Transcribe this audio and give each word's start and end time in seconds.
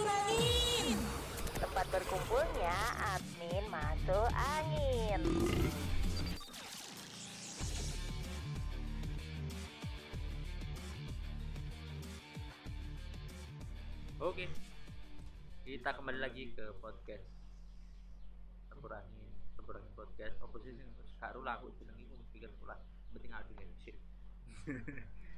angin. 0.00 0.96
Tempat 1.60 1.86
berkumpulnya 1.92 2.76
admin 3.12 3.64
masuk 3.68 4.28
angin. 4.32 5.20
Oke. 14.22 14.46
Kita 15.62 15.88
kembali 15.96 16.18
lagi 16.20 16.52
ke 16.52 16.64
podcast 16.80 17.26
Tempurangin, 18.72 19.28
Tempurangin 19.60 19.92
podcast. 19.92 20.34
Oposisi 20.40 20.80
karo 21.20 21.44
lah 21.44 21.60
aku 21.60 21.70
jeneng 21.78 22.00
iku 22.02 22.18
pikir 22.34 22.50
pula 22.58 22.74
penting 23.14 23.30
aku 23.30 23.54
dene 23.54 23.76
sih. 23.84 23.94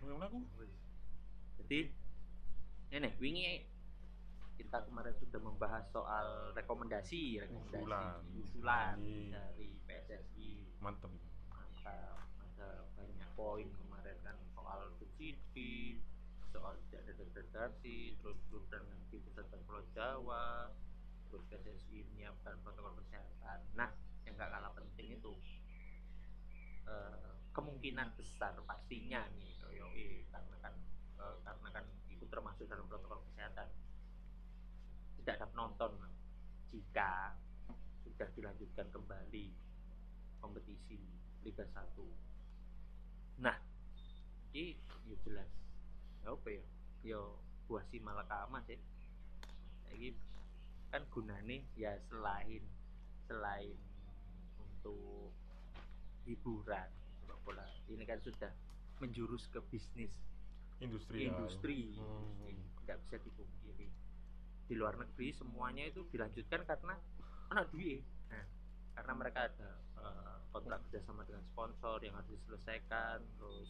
Ngomong 0.01 0.23
aku. 0.25 0.39
Jadi 1.61 1.93
ini 2.95 3.09
wingi 3.21 3.74
kita 4.55 4.79
kemarin 4.87 5.15
sudah 5.19 5.41
membahas 5.43 5.85
soal 5.91 6.55
rekomendasi, 6.55 7.43
rekomendasi 7.43 7.83
Usulan. 7.83 8.19
usulan 8.39 8.97
Iya. 9.03 9.31
dari 9.51 9.69
PSSI. 9.87 10.51
Mantep. 10.79 11.11
Mantap, 11.51 12.19
ada 12.39 12.69
banyak 12.95 13.31
poin 13.35 13.67
kemarin 13.67 14.17
kan 14.23 14.37
soal 14.55 14.95
subsidi, 14.99 15.99
soal 16.55 16.79
tidak 16.87 17.11
ada 17.11 17.13
degradasi, 17.19 18.15
terus 18.19 18.39
program 18.47 18.87
yang 18.87 19.03
dibesarkan 19.11 19.59
Pulau 19.67 19.83
Jawa, 19.91 20.71
terus 21.29 21.43
PSSI 21.51 22.07
menyiapkan 22.15 22.55
protokol 22.63 22.95
kesehatan. 23.03 23.59
Nah, 23.75 23.91
yang 24.23 24.39
gak 24.39 24.51
kalah 24.55 24.71
penting 24.73 25.19
itu 25.19 25.33
eh, 26.85 27.31
kemungkinan 27.51 28.15
besar 28.15 28.55
pastinya 28.63 29.25
nih, 29.35 29.51
yoi, 29.75 30.23
karena 30.31 30.57
kan 30.63 30.75
eh, 31.19 31.37
karena 31.43 31.69
kan 31.71 31.85
itu 32.07 32.25
termasuk 32.31 32.71
dalam 32.71 32.87
protokol 32.87 33.25
kesehatan 33.31 33.67
tidak 35.25 35.41
ada 35.41 35.47
penonton 35.57 35.93
jika 36.69 37.33
sudah 38.05 38.29
dilanjutkan 38.37 38.87
kembali 38.93 39.47
kompetisi 40.45 41.01
Liga 41.41 41.65
1 41.65 43.41
nah 43.41 43.57
ini 44.55 44.79
ya 45.11 45.17
jelas. 45.27 45.51
Ya 46.23 46.31
apa 46.31 46.47
ya? 46.47 46.65
Ya 47.03 47.21
buah 47.67 47.83
si 47.91 47.99
malakama 47.99 48.63
sih 48.71 48.79
ini 49.95 50.15
kan 50.95 51.03
gunanya 51.11 51.59
ya 51.75 51.97
selain 52.07 52.63
selain 53.27 53.75
untuk 54.63 55.35
hiburan 56.23 56.87
sepak 57.19 57.39
bola. 57.43 57.67
Ini 57.91 58.05
kan 58.07 58.23
sudah 58.23 58.53
menjurus 59.03 59.51
ke 59.51 59.59
bisnis 59.75 60.15
Industri. 60.79 61.27
ya. 61.27 61.35
industri. 61.35 61.99
Hmm. 61.99 62.63
tidak 62.85 63.01
bisa 63.07 63.17
dipungkiri 63.27 63.89
di 64.65 64.75
luar 64.75 64.95
negeri 64.95 65.29
semuanya 65.31 65.85
itu 65.85 66.05
dilanjutkan 66.09 66.65
karena 66.65 66.95
anak 67.49 67.69
duit 67.69 68.01
nah, 68.27 68.45
karena 68.95 69.13
mereka 69.15 69.41
ada 69.47 69.69
eh, 69.99 70.35
kontrak 70.51 70.79
kerjasama 70.85 71.23
dengan 71.23 71.43
sponsor 71.45 71.99
yang 72.01 72.15
harus 72.15 72.31
diselesaikan 72.31 73.19
terus 73.35 73.69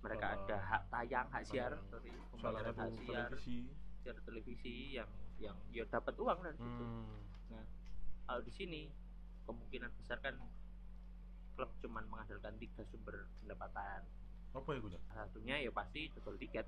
mereka 0.00 0.26
Sama- 0.28 0.42
ada 0.42 0.56
hak 0.60 0.82
tayang 0.88 1.26
hak 1.28 1.44
siar 1.44 1.72
Salah 1.78 2.02
pembayaran 2.32 2.74
hak 2.74 2.90
siar 2.96 3.28
televisi. 3.30 3.58
siar 3.98 4.16
televisi 4.20 4.74
yang 4.92 5.10
yang 5.38 5.56
ya 5.68 5.84
dapat 5.84 6.14
uang 6.14 6.38
situ 6.52 6.58
Hmm. 6.58 7.18
nah 7.48 7.64
kalau 8.24 8.42
di 8.42 8.50
sini 8.50 8.80
kemungkinan 9.42 9.90
besar 9.96 10.18
kan 10.18 10.34
klub 11.52 11.70
cuman 11.78 12.06
mengandalkan 12.06 12.54
tiga 12.56 12.82
sumber 12.84 13.26
pendapatan 13.38 14.02
Apa 14.52 14.68
ya 14.68 14.78
gue? 14.80 15.00
Satunya 15.08 15.56
ya 15.58 15.70
pasti 15.70 16.12
jual 16.12 16.36
tiket 16.36 16.66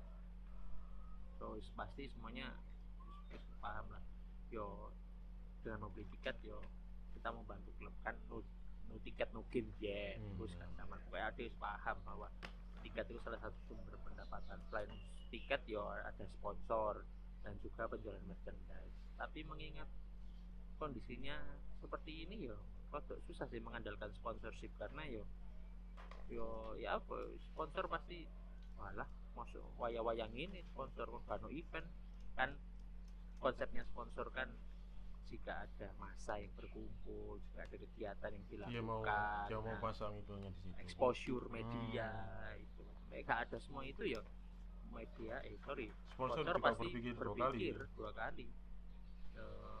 terus 1.35 1.69
pasti 1.71 2.07
semuanya 2.07 2.49
paham 3.61 3.85
lah. 3.91 4.03
Yo 4.51 4.91
dengan 5.65 5.89
membeli 5.89 6.05
tiket 6.17 6.37
yo 6.45 6.61
kita 7.17 7.33
mau 7.33 7.41
bantu 7.47 7.73
klub 7.81 7.95
kan 8.05 8.13
no, 8.29 8.45
no 8.91 8.95
tiket 9.01 9.29
no 9.33 9.41
game 9.49 9.69
ya. 9.81 10.15
Hmm. 10.19 10.37
terus 10.37 10.53
kan 10.57 10.69
sama 10.77 10.95
wis 11.09 11.53
paham 11.57 11.97
bahwa 12.05 12.27
tiket 12.85 13.05
itu 13.09 13.19
salah 13.25 13.39
satu 13.41 13.57
sumber 13.67 13.97
pendapatan. 14.05 14.57
Selain 14.69 14.91
tiket 15.33 15.61
yo 15.65 15.83
ada 15.89 16.25
sponsor 16.39 17.03
dan 17.41 17.53
juga 17.61 17.89
penjualan 17.89 18.23
merchandise. 18.25 18.95
Tapi 19.15 19.39
mengingat 19.47 19.89
kondisinya 20.77 21.39
seperti 21.79 22.27
ini 22.27 22.51
yo 22.51 22.57
rada 22.91 23.15
susah 23.27 23.47
sih 23.51 23.59
mengandalkan 23.59 24.11
sponsorship 24.15 24.71
karena 24.79 25.03
yo 25.07 25.23
yo 26.31 26.73
ya 26.79 26.97
apa 26.97 27.15
sponsor 27.51 27.85
pasti 27.91 28.25
walah 28.79 29.07
masuk 29.35 29.63
wayang-wayang 29.77 30.31
ini 30.31 30.63
sponsor 30.71 31.05
kano 31.27 31.51
event 31.51 31.85
kan 32.39 32.55
konsepnya 33.37 33.83
sponsor 33.85 34.27
kan 34.29 34.49
jika 35.25 35.65
ada 35.65 35.89
masa 35.95 36.37
yang 36.37 36.53
berkumpul 36.53 37.41
jika 37.41 37.65
ada 37.65 37.75
kegiatan 37.75 38.29
yang 38.29 38.45
dilakukan 38.45 38.71
Dia 38.71 38.81
mau 38.81 39.01
dia 39.45 39.57
mau 39.57 39.73
nah, 39.73 39.81
pasang 39.81 40.13
itunya 40.17 40.49
di 40.49 40.59
situ. 40.61 40.75
exposure 40.79 41.45
media 41.49 42.07
Hmm. 42.07 42.61
itu 42.61 42.83
mereka 43.07 43.33
ada 43.41 43.57
semua 43.57 43.81
itu 43.83 44.03
ya 44.05 44.21
media 44.87 45.41
eh 45.43 45.57
sorry 45.59 45.89
Sponsor, 46.07 46.39
sponsor 46.39 46.57
pasti 46.61 46.79
berpikir, 46.87 47.13
berpikir, 47.13 47.25
dua 47.25 47.35
kali. 47.43 47.67
dua 47.97 48.11
kali 48.13 48.47
Eh, 49.35 49.79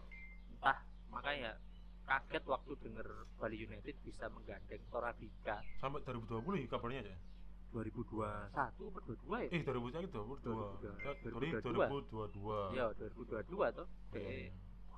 entah 0.51 0.77
makanya 1.07 1.55
kaget 2.03 2.43
waktu 2.43 2.71
denger 2.77 3.07
Bali 3.35 3.57
United 3.57 3.95
bisa 4.03 4.27
menggandeng 4.27 4.83
Torabika 4.89 5.63
Sampai 5.75 6.03
2020 6.03 6.59
ya 6.59 6.67
kabarnya 6.67 6.99
aja. 7.01 7.15
2021 7.75 8.55
atau 8.55 8.87
22 8.87 9.43
ya? 9.43 9.49
Eh 9.51 9.61
2021 9.67 10.07
2022. 10.15 11.59
2022. 11.59 12.71
2022. 12.71 12.79
Ya 12.79 12.85
2022 12.95 13.75
tuh. 13.75 13.87
Iya, 13.91 14.11
Kayak 14.15 14.31
iya. 14.31 14.51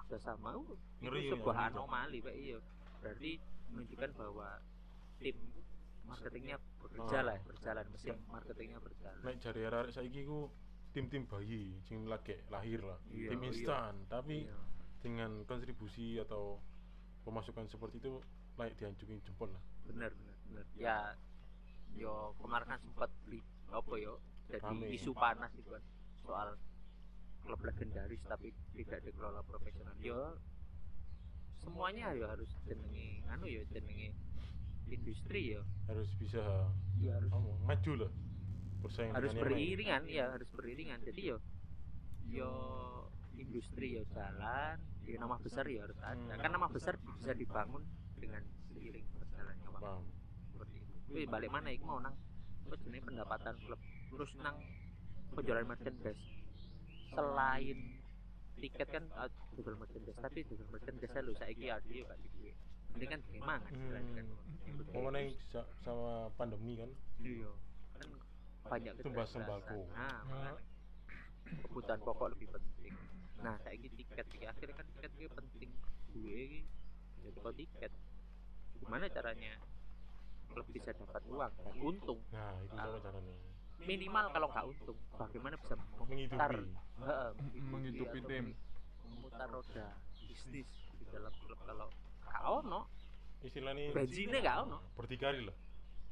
udah 0.08 0.20
sama 0.22 0.50
uh, 0.54 0.78
Ngeri 1.02 1.20
itu 1.20 1.28
ya, 1.28 1.32
sebuah 1.42 1.58
anomali 1.74 2.18
Pak 2.22 2.36
iya. 2.38 2.58
Berarti 3.02 3.32
menunjukkan 3.74 4.10
bahwa 4.14 4.48
tim 5.18 5.38
marketingnya 6.08 6.58
bekerja 6.80 7.20
lah, 7.26 7.36
berjalan 7.44 7.86
mesin 7.92 8.16
marketingnya 8.32 8.80
berjalan. 8.80 9.22
Nek 9.26 9.36
jari 9.44 9.62
arek 9.68 9.92
saiki 9.92 10.22
ku 10.24 10.48
tim-tim 10.96 11.28
bayi 11.28 11.76
sing 11.90 12.06
lagi 12.06 12.38
lahir 12.54 12.80
lah. 12.86 13.02
Iya, 13.12 13.36
tim 13.36 13.42
iya. 13.44 13.50
instan, 13.52 13.94
tapi 14.08 14.48
Iya. 14.48 14.58
dengan 15.04 15.32
kontribusi 15.44 16.16
atau 16.22 16.62
pemasukan 17.28 17.68
seperti 17.68 18.00
itu 18.00 18.24
layak 18.56 18.74
dianjungi 18.80 19.20
jempol 19.28 19.52
lah. 19.52 19.62
benar 19.88 20.12
benar 20.16 20.36
benar 20.48 20.66
ya 20.76 21.00
yo 21.98 22.38
kemarin 22.40 22.68
kan 22.70 22.80
sempat 22.82 23.10
beli 23.26 23.42
apa 23.74 23.94
yo 24.00 24.22
jadi 24.48 24.64
Rame. 24.64 24.88
isu 24.96 25.12
panas 25.12 25.52
itu 25.58 25.68
kan 25.68 25.84
soal 26.24 26.56
klub 27.44 27.60
legendaris 27.64 28.22
tapi 28.24 28.54
tidak 28.76 29.04
dikelola 29.04 29.42
profesional 29.44 29.96
yo 30.00 30.38
semuanya 31.60 32.16
yo 32.16 32.30
harus 32.30 32.48
jenenge 32.64 33.26
anu 33.28 33.46
yo 33.50 33.62
jenenge 33.74 34.16
industri 34.88 35.52
yo 35.58 35.62
Harus 35.92 36.08
bisa 36.16 36.40
ya 37.04 37.12
harus 37.20 37.32
oh, 37.36 37.60
maju 37.68 38.08
lah. 38.08 38.12
Bersaing 38.80 39.12
harus 39.12 39.34
beriringan 39.36 40.06
ya 40.08 40.32
harus 40.32 40.48
beriringan 40.56 41.02
jadi 41.04 41.36
yo 41.36 41.38
yo 42.28 42.50
industri 43.36 44.00
yo 44.00 44.04
jalan 44.16 44.80
yo 45.04 45.16
nama 45.20 45.36
besar 45.40 45.68
ya 45.68 45.84
harus 45.84 46.00
ada 46.00 46.16
Hmm. 46.16 46.40
kan 46.40 46.52
nama 46.52 46.68
besar 46.72 46.96
bisa 47.20 47.32
dibangun 47.36 47.84
dengan 48.18 48.44
seiring 48.72 49.08
berjalannya 49.16 49.68
waktu. 49.76 50.04
Wih, 51.12 51.26
balik 51.26 51.50
mana? 51.50 51.72
Iku 51.72 51.86
mau 51.88 52.00
nang 52.00 52.16
apa 52.68 52.76
jenis 52.84 53.04
pendapatan 53.04 53.56
klub. 53.64 53.80
Terus 54.12 54.32
nang 54.44 54.58
penjualan 55.32 55.64
merchandise. 55.64 56.24
Selain 57.12 57.78
tiket 58.58 58.88
kan 58.90 59.04
ah, 59.16 59.30
jual 59.56 59.76
merchandise. 59.78 60.20
Tapi 60.20 60.44
jual 60.46 60.68
merchandise 60.68 61.16
lu 61.24 61.34
saiki 61.36 61.72
ada 61.72 61.88
ya 61.88 62.04
duit 62.28 62.56
ini 62.98 63.06
kan 63.06 63.22
gimana 63.30 63.62
Hmm. 63.70 65.30
Sa- 65.54 65.70
sama 65.86 66.34
pandemi 66.34 66.74
kan, 66.82 66.90
iya. 67.22 67.52
Kan 67.94 68.10
banyak 68.66 68.94
Tumbas 69.06 69.30
sembako. 69.30 69.86
nah 69.94 70.26
makanya 70.26 70.58
kebutuhan 71.62 72.00
pokok 72.02 72.28
lebih 72.34 72.50
penting. 72.50 72.94
Nah 73.40 73.54
saiki 73.62 73.88
tiket 73.94 74.26
iki 74.34 74.46
akhirnya 74.50 74.76
kan 74.82 74.86
tiket 74.98 75.12
iki 75.14 75.30
penting. 75.30 75.70
Iki 76.18 76.66
jadi 77.22 77.38
kok 77.38 77.54
tiket. 77.54 77.92
Gimana 78.82 79.06
caranya 79.14 79.54
klub 80.48 80.68
bisa 80.70 80.90
dapat 80.92 81.22
uang 81.26 81.52
dan 81.58 81.76
untung 81.80 82.20
nah 82.30 82.54
itu 82.60 82.74
cara 82.74 82.98
caranya. 83.00 83.36
minimal 83.80 84.26
kalau 84.30 84.48
nggak 84.48 84.66
untung 84.68 84.98
bagaimana 85.14 85.56
bisa 85.58 85.76
memutar 85.78 86.52
Menghidupi. 87.56 88.20
Tim. 88.24 88.46
memutar 89.06 89.48
roda 89.48 89.88
bisnis 90.20 90.68
di 90.94 91.06
dalam 91.08 91.32
klub 91.38 91.60
kalau 91.62 91.88
nggak 92.24 92.44
ono 92.44 92.82
Istilahnya 93.40 93.94
bensinnya 93.94 94.40
nggak 94.42 94.58
ono 94.60 94.78
berdikari 94.94 95.46
lah. 95.46 95.54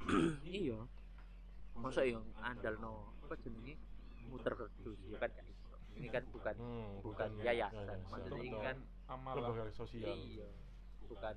iya 0.45 0.77
masa 1.73 2.05
yang 2.05 2.21
andal 2.39 2.75
no 2.77 2.93
apa 3.19 3.35
jenenge 3.38 3.75
muter 4.25 4.53
terus 4.53 4.71
ya 5.03 5.17
kan 5.17 5.31
ini 5.91 6.07
kan 6.07 6.23
bukan 6.29 6.55
Hmm, 6.55 6.99
bukan 7.01 7.29
bukan 7.29 7.29
yayasan 7.41 7.81
yayasan. 7.81 7.99
maksudnya 8.07 8.43
ini 8.43 8.57
kan 8.61 8.77
amal 9.07 9.33
Lembaga 9.33 9.71
sosial. 9.71 10.13
iya 10.13 10.47
bukan 11.03 11.35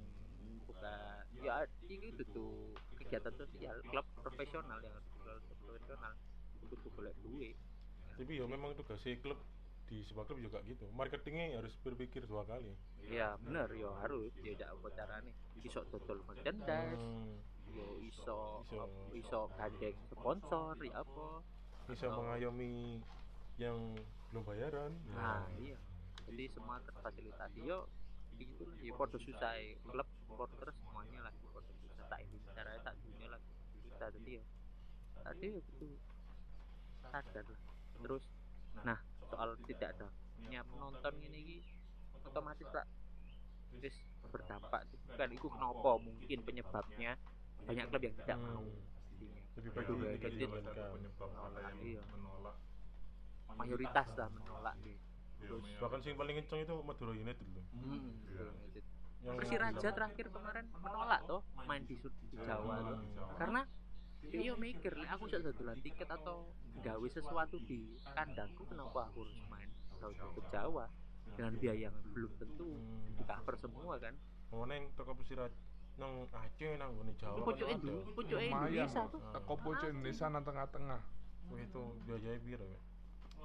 bukan 0.78 1.44
ya 1.44 1.54
ini 1.86 2.06
itu 2.14 2.22
tuh 2.30 2.74
kegiatan 2.98 3.34
sosial 3.34 3.76
klub 3.86 4.06
profesional 4.22 4.78
yang 4.82 4.94
harus 4.94 5.06
dikelola 5.10 5.40
profesional. 5.62 6.12
Butuh 6.68 6.90
golek 6.94 7.16
duit. 7.24 7.56
Tapi 8.18 8.32
ya 8.34 8.44
memang 8.44 8.74
tugasnya 8.74 9.14
klub 9.22 9.38
di 9.88 10.04
sebuah 10.04 10.28
klub 10.28 10.40
juga 10.42 10.58
gitu. 10.66 10.84
Marketingnya 10.92 11.56
harus 11.62 11.72
berpikir 11.80 12.26
dua 12.28 12.44
kali. 12.44 12.74
Iya 13.06 13.38
bener 13.40 13.70
yo 13.72 13.94
harus. 14.02 14.34
Yo 14.42 14.52
jak 14.52 14.68
apa 14.68 14.88
carane. 14.92 15.32
Iso 15.64 15.80
dodol 15.88 16.20
merchandise 16.28 17.00
Hmm, 17.00 17.40
yo 17.72 17.96
iso 18.02 18.62
Iso. 18.68 18.84
iso 19.14 19.40
gandeng 19.56 19.96
sponsor 20.12 20.76
ya 20.84 21.00
apa. 21.00 21.40
Bisa 21.88 22.10
mengayomi 22.12 23.00
yang 23.56 23.96
belum 24.28 24.44
bayaran. 24.44 24.92
Nah 25.14 25.46
iya. 25.56 25.78
Jadi 26.28 26.44
semua 26.52 26.76
terfasilitasi. 26.84 27.64
Yo 27.64 27.88
itu 28.38 28.62
lah 28.64 28.78
ya 28.78 28.92
podo 28.94 29.18
susah 29.18 29.52
ya. 29.58 29.74
klub 29.82 30.08
supporter 30.26 30.68
semuanya 30.70 31.26
lagi 31.26 31.42
podo 31.50 31.72
susah. 31.82 32.04
Tak 32.06 32.20
Indonesia 32.22 32.60
raya 32.62 32.80
tak 32.86 32.94
dunia 33.02 33.28
lagi 33.34 33.50
susah 33.82 34.08
jadi 34.14 34.30
ya. 34.38 34.44
Tadi 35.26 35.46
ya 35.50 35.60
itu 35.60 35.88
sadar 37.02 37.44
lah. 37.44 37.60
Terus 37.98 38.24
nah 38.86 38.98
soal 39.26 39.58
tidak 39.66 39.98
ada 39.98 40.06
nya 40.46 40.62
penonton 40.62 41.14
ini 41.18 41.38
ki 41.42 41.58
otomatis 42.24 42.68
tak 42.70 42.86
wis 43.82 43.96
berdampak 44.30 44.86
bukan 45.10 45.28
itu 45.34 45.46
kenapa 45.50 45.90
mungkin 45.98 46.38
penyebabnya 46.46 47.18
banyak 47.66 47.84
klub 47.90 48.02
yang 48.06 48.14
tidak 48.22 48.38
mau. 48.38 48.62
Hmm. 48.64 49.34
lebih 49.58 49.70
baik 49.74 49.86
Betul, 49.90 49.96
tidak 49.98 50.20
jadi 50.22 50.36
dijalankan 50.46 50.86
penyebab 50.94 51.30
ada 51.34 51.60
yang 51.66 51.78
Iya. 51.82 52.02
menolak. 52.14 52.56
Mayoritas 53.58 54.08
lah 54.14 54.28
menolak 54.30 54.74
nih 54.86 54.96
Terus 55.38 55.62
Mia. 55.62 55.78
bahkan 55.78 56.00
sing 56.00 56.14
paling 56.14 56.34
kenceng 56.36 56.60
itu 56.60 56.74
Madura 56.80 57.12
United 57.12 57.46
loh 57.48 57.64
Hmm, 57.70 58.10
Iya. 58.26 58.44
United. 58.44 58.84
yang 59.18 59.34
Persiraja 59.34 59.88
terakhir 59.90 60.26
kemarin 60.28 60.64
menolak 60.74 61.20
toh 61.24 61.42
main 61.60 61.82
di, 61.82 61.94
Sur- 61.96 62.14
di 62.24 62.38
Jawa 62.38 62.74
toh. 63.12 63.28
karena 63.34 63.62
dia 64.20 64.52
mikir 64.54 64.92
"Lek 64.92 65.10
aku 65.10 65.24
sudah 65.26 65.40
dodolan 65.44 65.78
tiket 65.78 66.06
atau 66.06 66.46
gawe 66.76 67.06
sesuatu 67.08 67.56
di 67.60 67.82
kandangku 68.08 68.62
kenapa 68.64 69.08
aku 69.08 69.22
harus 69.22 69.38
main 69.48 69.66
jauh-jauh 69.96 70.32
ke 70.32 70.42
Jawa 70.48 70.84
dengan 71.28 71.52
biaya 71.56 71.88
yang 71.88 71.96
belum 72.08 72.32
tentu 72.36 72.68
Hmm. 72.68 73.10
di 73.10 73.24
cover 73.24 73.54
semua 73.56 73.94
kan 73.96 74.14
mau 74.48 74.64
neng 74.64 74.90
toko 74.94 75.12
Persiraja 75.12 75.54
nang 75.96 76.30
Aceh 76.30 76.72
nang 76.76 76.94
gone 76.94 77.10
Jawa 77.12 77.34
itu 77.34 77.42
pucuk 77.44 77.68
itu 77.68 77.90
ada. 77.90 78.12
pucuk 78.12 78.38
Lumayan, 78.38 78.70
Indonesia 78.70 79.02
tuh 79.08 79.20
teko 79.28 79.54
pojok 79.56 79.88
Indonesia 79.88 80.26
nang 80.28 80.44
tengah-tengah 80.44 81.00
Wah, 81.48 81.58
itu 81.58 81.82
biayanya 82.04 82.38
piro 82.38 82.64
ya 82.64 82.80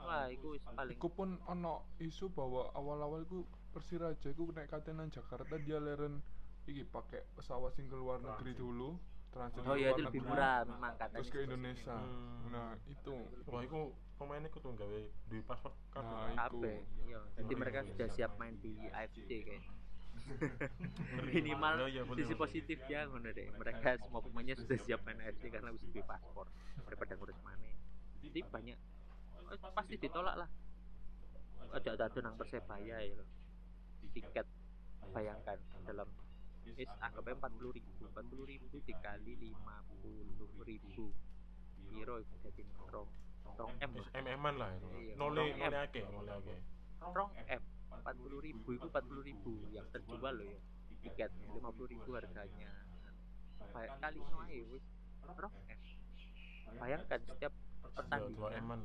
wah 0.04 0.26
itu 0.30 0.48
wis 0.56 0.64
paling. 0.68 0.96
iku 0.96 1.08
pun 1.12 1.40
ono 1.48 1.96
isu 2.00 2.30
bahwa 2.32 2.70
awal-awal 2.76 3.24
iku 3.24 3.44
Persiraja 3.74 4.30
iku 4.30 4.54
naik 4.54 4.70
katenan 4.70 5.10
Jakarta 5.10 5.58
dia 5.58 5.82
leren 5.82 6.22
iki 6.70 6.86
pakai 6.86 7.26
pesawat 7.34 7.74
sing 7.74 7.90
ke 7.90 7.98
luar 7.98 8.22
negeri 8.22 8.54
dulu 8.54 8.96
transit 9.34 9.66
oh 9.66 9.74
ya 9.74 9.90
luar 9.90 9.98
itu 9.98 10.02
lebih 10.06 10.22
murah 10.30 10.62
memang 10.70 10.94
katanya 11.02 11.18
terus 11.18 11.34
ke 11.34 11.40
Indonesia. 11.42 11.98
Hmm. 11.98 12.54
nah 12.54 12.70
itu. 12.86 13.16
Wah 13.50 13.62
itu 13.66 13.80
pemainnya 14.22 14.54
kudu 14.54 14.78
gawe 14.78 15.02
duwe 15.26 15.42
paspor 15.42 15.74
kabeh. 15.90 16.06
Nah, 16.06 16.30
iku. 16.30 16.62
kabeh 16.62 16.78
iya. 17.10 17.20
Jadi 17.42 17.44
Ngeri, 17.50 17.62
mereka 17.66 17.80
sudah 17.82 18.08
siap 18.14 18.32
main. 18.38 18.54
di 18.62 18.78
AFC 18.94 19.30
kayak. 19.42 19.64
Ngeri. 21.18 21.32
minimal 21.34 21.74
Oh, 21.82 21.90
iya, 21.90 22.06
sisi 22.14 22.38
bener. 22.38 22.42
positifnya 22.46 23.00
ngono 23.10 23.30
deh. 23.34 23.50
Mereka 23.58 23.90
semua 24.06 24.22
pemainnya 24.22 24.54
sudah 24.54 24.78
siap 24.78 25.02
main 25.02 25.18
AFC 25.18 25.50
karena 25.50 25.74
harus 25.74 25.82
beli 25.82 26.06
paspor 26.06 26.46
daripada 26.86 27.18
ngurus 27.18 27.42
mana 27.42 27.74
jadi 28.24 28.40
banyak 28.48 28.80
pasti 29.74 29.96
ditolak 30.00 30.36
lah. 30.40 30.50
Ada 31.74 31.98
ada 31.98 32.20
nang 32.22 32.38
persebaya 32.38 33.02
ya 33.02 33.14
loh 33.18 33.28
tiket. 34.14 34.46
Bayangkan 35.14 35.58
dalam 35.86 36.08
is 36.64 36.90
anggapnya 37.04 37.36
empat 37.38 37.52
puluh 37.60 37.74
ribu 37.76 38.08
empat 38.08 38.26
puluh 38.30 38.46
ribu 38.48 38.76
dikali 38.86 39.34
lima 39.36 39.84
puluh 40.02 40.64
ribu. 40.64 41.12
Piro 41.90 42.18
itu 42.18 42.36
jadi 42.42 42.62
rong 42.90 43.10
rong 43.58 43.74
m. 43.78 43.92
Wis 43.94 44.10
MM-an 44.18 44.56
lah 44.58 44.70
itu. 44.74 44.88
Iya, 44.98 45.14
nole 45.20 45.54
M. 45.54 45.60
nole 45.62 45.78
akeh 45.78 46.02
nole 46.10 46.32
akeh. 46.34 46.58
Rong 47.04 47.32
m 47.36 47.62
empat 47.94 48.16
puluh 48.18 48.40
ribu 48.42 48.70
itu 48.74 48.86
empat 48.90 49.04
puluh 49.06 49.24
ribu 49.26 49.54
yang 49.70 49.86
terjual 49.94 50.34
loh 50.34 50.48
ya. 50.48 50.60
Tiketnya 51.04 51.46
lima 51.54 51.70
puluh 51.76 51.90
ribu 51.94 52.10
harganya. 52.18 52.72
Kayak 53.74 53.98
kali 54.02 54.20
aja 54.24 54.62
wis. 54.74 54.86
Rong 55.26 55.56
m. 55.70 55.80
Bayangkan 56.74 57.20
setiap 57.30 57.54
pertandingan 57.94 58.82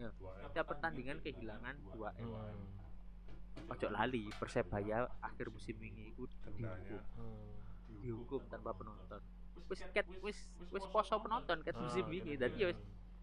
ya, 0.00 0.10
setiap 0.48 0.66
pertandingan 0.72 1.20
kehilangan 1.20 1.76
dua 1.92 2.10
m. 2.16 2.32
Hmm. 2.32 3.70
ojo 3.70 3.86
lali 3.92 4.30
persebaya 4.40 5.04
akhir 5.20 5.52
musim 5.52 5.76
ini 5.84 6.14
itu 6.16 6.24
dihukum. 6.56 7.02
Hmm. 7.20 7.54
dihukum 8.00 8.40
tanpa 8.48 8.72
penonton. 8.72 9.20
Wis 9.68 9.84
ket 9.92 10.06
wis 10.24 10.48
wis 10.72 10.84
poso 10.88 11.20
penonton 11.20 11.60
ket 11.62 11.76
musim 11.76 12.08
Ah, 12.08 12.16
ini. 12.16 12.34
iya, 12.34 12.40
dan 12.40 12.50
iya. 12.56 12.60
ya 12.60 12.66
wis 12.72 12.80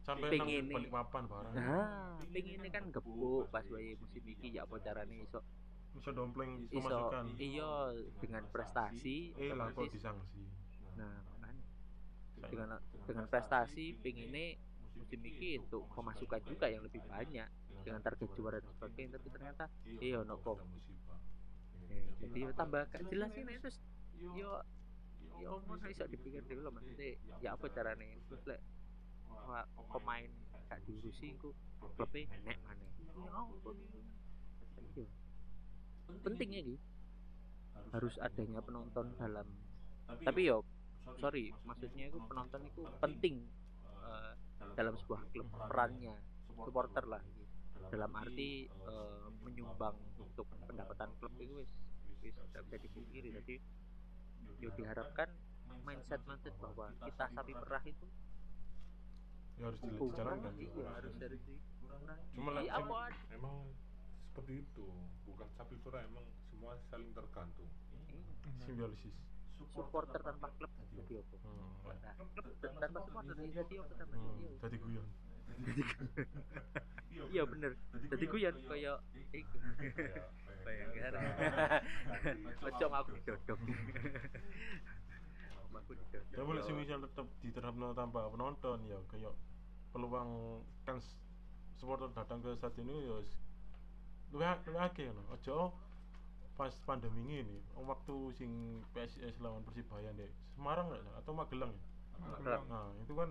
sampai 0.07 0.29
pengen 0.31 0.65
balik 0.71 0.91
papan 0.94 1.24
barang. 1.27 1.53
Nah 1.57 2.15
pengen 2.31 2.63
kan 2.71 2.83
gebuk 2.94 3.50
pas 3.51 3.65
wae 3.68 3.97
musim 4.00 4.24
ini 4.24 4.56
ya 4.56 4.63
apa 4.63 4.79
carane 4.79 5.25
iso 5.25 5.44
bisa 5.97 6.13
dompleng 6.13 6.69
iso 6.69 6.88
pemasukan 6.88 7.25
iya 7.41 7.71
dengan 8.21 8.44
prestasi. 8.53 9.33
Eh 9.35 9.51
lah 9.51 9.74
kok 9.74 9.89
disangsi. 9.91 10.45
Nah 10.95 11.12
makanya 11.33 11.65
dengan 12.47 12.69
dengan 13.03 13.25
prestasi 13.27 13.97
pengennya 14.00 14.56
musim 14.97 15.19
ini 15.21 15.61
itu 15.61 15.79
pemasukan 15.94 16.41
juga 16.44 16.65
yang 16.67 16.83
lebih 16.83 17.01
banyak 17.05 17.47
dengan 17.85 18.01
target 18.03 18.29
juara 18.35 18.57
dan 18.59 18.71
sebagainya. 18.75 19.09
Tapi 19.15 19.27
ternyata 19.31 19.63
iya 20.01 20.19
no 20.25 20.35
kok 20.41 20.59
jadi 22.17 22.39
ya 22.44 22.51
tambah 22.57 22.81
gak 22.91 23.03
jelas 23.07 23.31
ini 23.38 23.53
terus 23.61 23.77
yo 24.35 24.51
yo 25.38 25.61
mau 25.69 25.77
iso 25.85 26.03
dipikir 26.09 26.41
dulu 26.49 26.73
maksudnya 26.73 27.13
ya 27.39 27.53
apa 27.53 27.69
caranya 27.69 28.05
terus 28.27 28.41
lek 28.49 28.61
pemain 29.94 30.29
gak 30.67 30.79
diurusi 30.83 31.38
ku 31.39 31.53
klubnya 31.95 32.25
nek 32.43 32.57
mana 32.65 32.83
ya 32.83 32.91
Iya. 34.97 35.05
pentingnya 36.25 36.59
gitu 36.65 36.81
harus 37.93 38.15
adanya 38.19 38.59
penonton. 38.65 39.13
dalam 39.15 39.47
tapi 40.25 40.50
yo 40.50 40.65
sorry 41.21 41.53
maksudnya 41.63 42.09
itu 42.09 42.19
penonton 42.25 42.61
itu 42.65 42.81
penting. 43.00 43.35
eh, 44.07 44.33
dalam 44.77 44.94
sebuah 44.98 45.21
klub 45.33 45.48
perannya 45.54 46.15
supporter 46.57 47.06
lah. 47.07 47.21
Gitu. 47.21 47.45
dalam 47.88 48.12
arti 48.19 48.68
eh, 48.68 49.27
menyumbang 49.48 49.95
untuk 50.19 50.44
pendapatan 50.68 51.07
klub 51.24 51.31
itu 51.39 51.63
wis 51.63 51.71
wis 52.19 52.36
tidak 52.36 52.62
bisa 52.68 52.77
dipungkiri. 52.83 53.30
Jadi 53.31 53.56
yo 54.59 54.69
diharapkan 54.75 55.30
mindset 55.88 56.19
mindset 56.27 56.51
bahwa 56.59 56.92
kita 57.06 57.25
sapi 57.31 57.54
perah 57.56 57.83
itu 57.88 58.07
ya 59.57 59.71
harus 59.71 59.80
dijalankan 59.81 60.54
iya 60.60 60.88
harus 61.00 61.13
dari 61.18 61.38
Cuma 62.36 62.53
lah, 62.53 62.62
Iya, 62.62 62.77
Emang 63.33 63.74
seperti 64.30 64.62
itu, 64.62 64.86
bukan 65.25 65.50
sapi 65.57 65.75
perah, 65.81 66.06
emang 66.06 66.25
semua 66.51 66.77
saling 66.93 67.10
tergantung. 67.15 67.72
simbiosis 68.62 69.15
supporter 69.73 70.19
tanpa 70.21 70.47
klub. 70.57 70.71
jadi 70.97 71.13
apa? 71.21 71.35
Hmm. 71.45 71.71
nah, 72.01 72.13
klub 72.33 72.45
tanpa 72.77 72.99
supporter 73.05 73.35
jadi 73.37 73.75
apa? 73.81 73.93
tanpa 73.95 74.15
hmm. 74.15 74.37
iya 74.41 74.51
jadi 74.61 74.77
guyon. 74.77 75.07
Iya 77.27 77.43
bener. 77.49 77.71
jadi 78.13 78.25
guyon 78.29 78.55
kaya 78.69 78.93
iku 79.33 79.57
bayangkan 80.63 81.13
ojo 82.61 82.85
aku 82.93 83.09
didodong 83.17 83.61
aku 85.77 85.91
ya 86.35 86.41
boleh 86.43 86.61
sih 86.61 86.73
misal 86.75 86.99
tetap 87.03 87.25
diterapno 87.41 87.93
tanpa 87.93 88.27
penonton 88.29 88.77
ya 88.85 88.97
kayak 89.09 89.33
peluang 89.91 90.61
kan 90.85 90.97
s- 90.99 91.17
supporter 91.79 92.09
datang 92.13 92.41
ke 92.43 92.53
stadion 92.57 92.89
itu 92.91 93.01
ya 93.07 93.15
a- 93.17 94.59
luwih 94.67 94.83
akeh 94.83 95.07
no 95.15 95.23
aja 95.31 95.71
pas 96.57 96.73
pandemi 96.83 97.21
ini 97.37 97.45
waktu 97.77 98.15
sing 98.33 98.49
PSIS 98.91 99.37
lawan 99.37 99.61
Persibaya 99.61 100.09
deh 100.11 100.25
Semarang 100.51 100.89
nggak 100.89 101.05
atau 101.15 101.31
Magelang 101.31 101.69
ya? 101.69 101.83
Magelang. 102.19 102.63
nah 102.65 102.89
itu 102.97 103.13
kan 103.13 103.29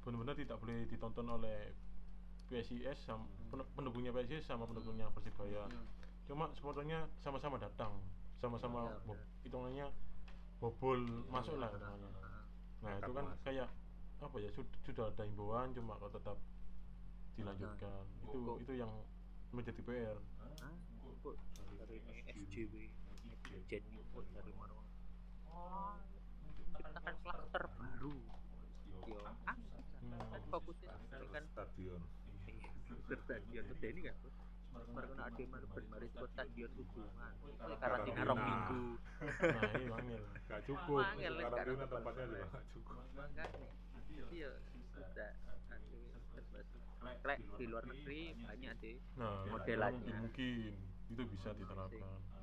benar-benar 0.00 0.34
tidak 0.34 0.56
boleh 0.56 0.86
ditonton 0.86 1.26
oleh 1.28 1.74
PSIS 2.46 2.94
sama 3.00 3.26
pen- 3.50 3.66
pendukungnya 3.74 4.12
PSIS 4.12 4.44
sama 4.44 4.64
pendukungnya 4.64 5.10
Persibaya. 5.10 5.66
Hmm. 5.66 5.86
cuma 6.24 6.48
supporternya 6.52 7.04
sama-sama 7.18 7.58
datang 7.58 7.92
sama-sama 8.38 8.86
Iya, 8.86 8.96
bo- 9.02 9.12
benar. 9.12 9.26
hitungannya 9.42 9.86
bobol 10.56 11.00
masuk 11.28 11.58
lah. 11.58 11.68
nah 12.80 12.92
itu 12.96 13.10
kan 13.10 13.26
kayak 13.42 13.68
apa 14.20 14.36
ya 14.38 14.48
sud- 14.48 14.78
sudah 14.80 15.10
ada 15.10 15.20
himbauan 15.22 15.74
cuma 15.74 15.98
kok 15.98 16.14
tetap 16.14 16.38
dilanjutkan. 17.34 18.04
itu 18.22 18.40
itu 18.62 18.72
yang 18.74 18.92
menjadi 19.50 19.80
PR 19.80 20.16
SJW 22.54 22.86
Jen 23.66 23.82
kok 24.14 24.24
dari 24.30 24.54
mana 24.54 24.78
oh 25.50 25.98
ciptakan 26.78 27.14
klaster 27.26 27.64
baru. 27.74 28.14
Yo. 29.10 29.18
Ah 29.42 29.58
kan 30.30 30.42
fokusnya 30.54 30.94
ini 30.94 31.26
kan. 31.34 31.42
Stadion. 31.50 32.02
stadion. 33.26 33.64
Gede 33.74 33.88
ini 33.90 34.00
kan 34.06 34.14
Baru 34.70 34.86
kena 35.10 35.22
ada 35.26 35.42
mana 35.50 35.66
bermaris 35.66 36.14
buat 36.14 36.30
stadion 36.30 36.70
hubungan 36.78 37.34
karantina 37.82 38.22
rong 38.22 38.38
minggu. 38.38 38.82
Nah 39.50 39.62
ini 39.74 39.86
wangil 39.90 40.22
Gak 40.46 40.60
cukup. 40.70 41.04
Karantina 41.10 41.86
tempatnya 41.90 42.24
juga 42.30 42.46
gak 42.54 42.64
cukup. 42.70 42.96
makanya 43.18 43.46
iya 44.30 44.50
sudah. 44.94 45.32
Aduh 45.74 46.06
terbatas. 46.38 46.82
Lek 47.02 47.38
di 47.58 47.66
luar 47.66 47.82
negeri 47.82 48.38
banyak 48.46 48.72
deh 48.78 48.96
nah 49.18 49.42
Modelannya. 49.50 50.14
mungkin, 50.22 50.70
itu 51.10 51.22
bisa 51.34 51.50
diterapkan. 51.58 51.98
Anu 51.98 52.33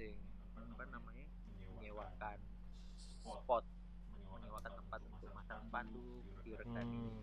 sing 0.00 0.16
apa 0.56 0.84
namanya? 0.88 1.28
Menyewakan 1.76 2.38
spot. 2.96 3.64
menyewakan 4.32 4.72
tempat 4.72 5.00
untuk 5.04 5.28
masang 5.36 5.60
spanduk 5.68 6.24
direkan 6.40 6.86
Hmm. 6.88 7.20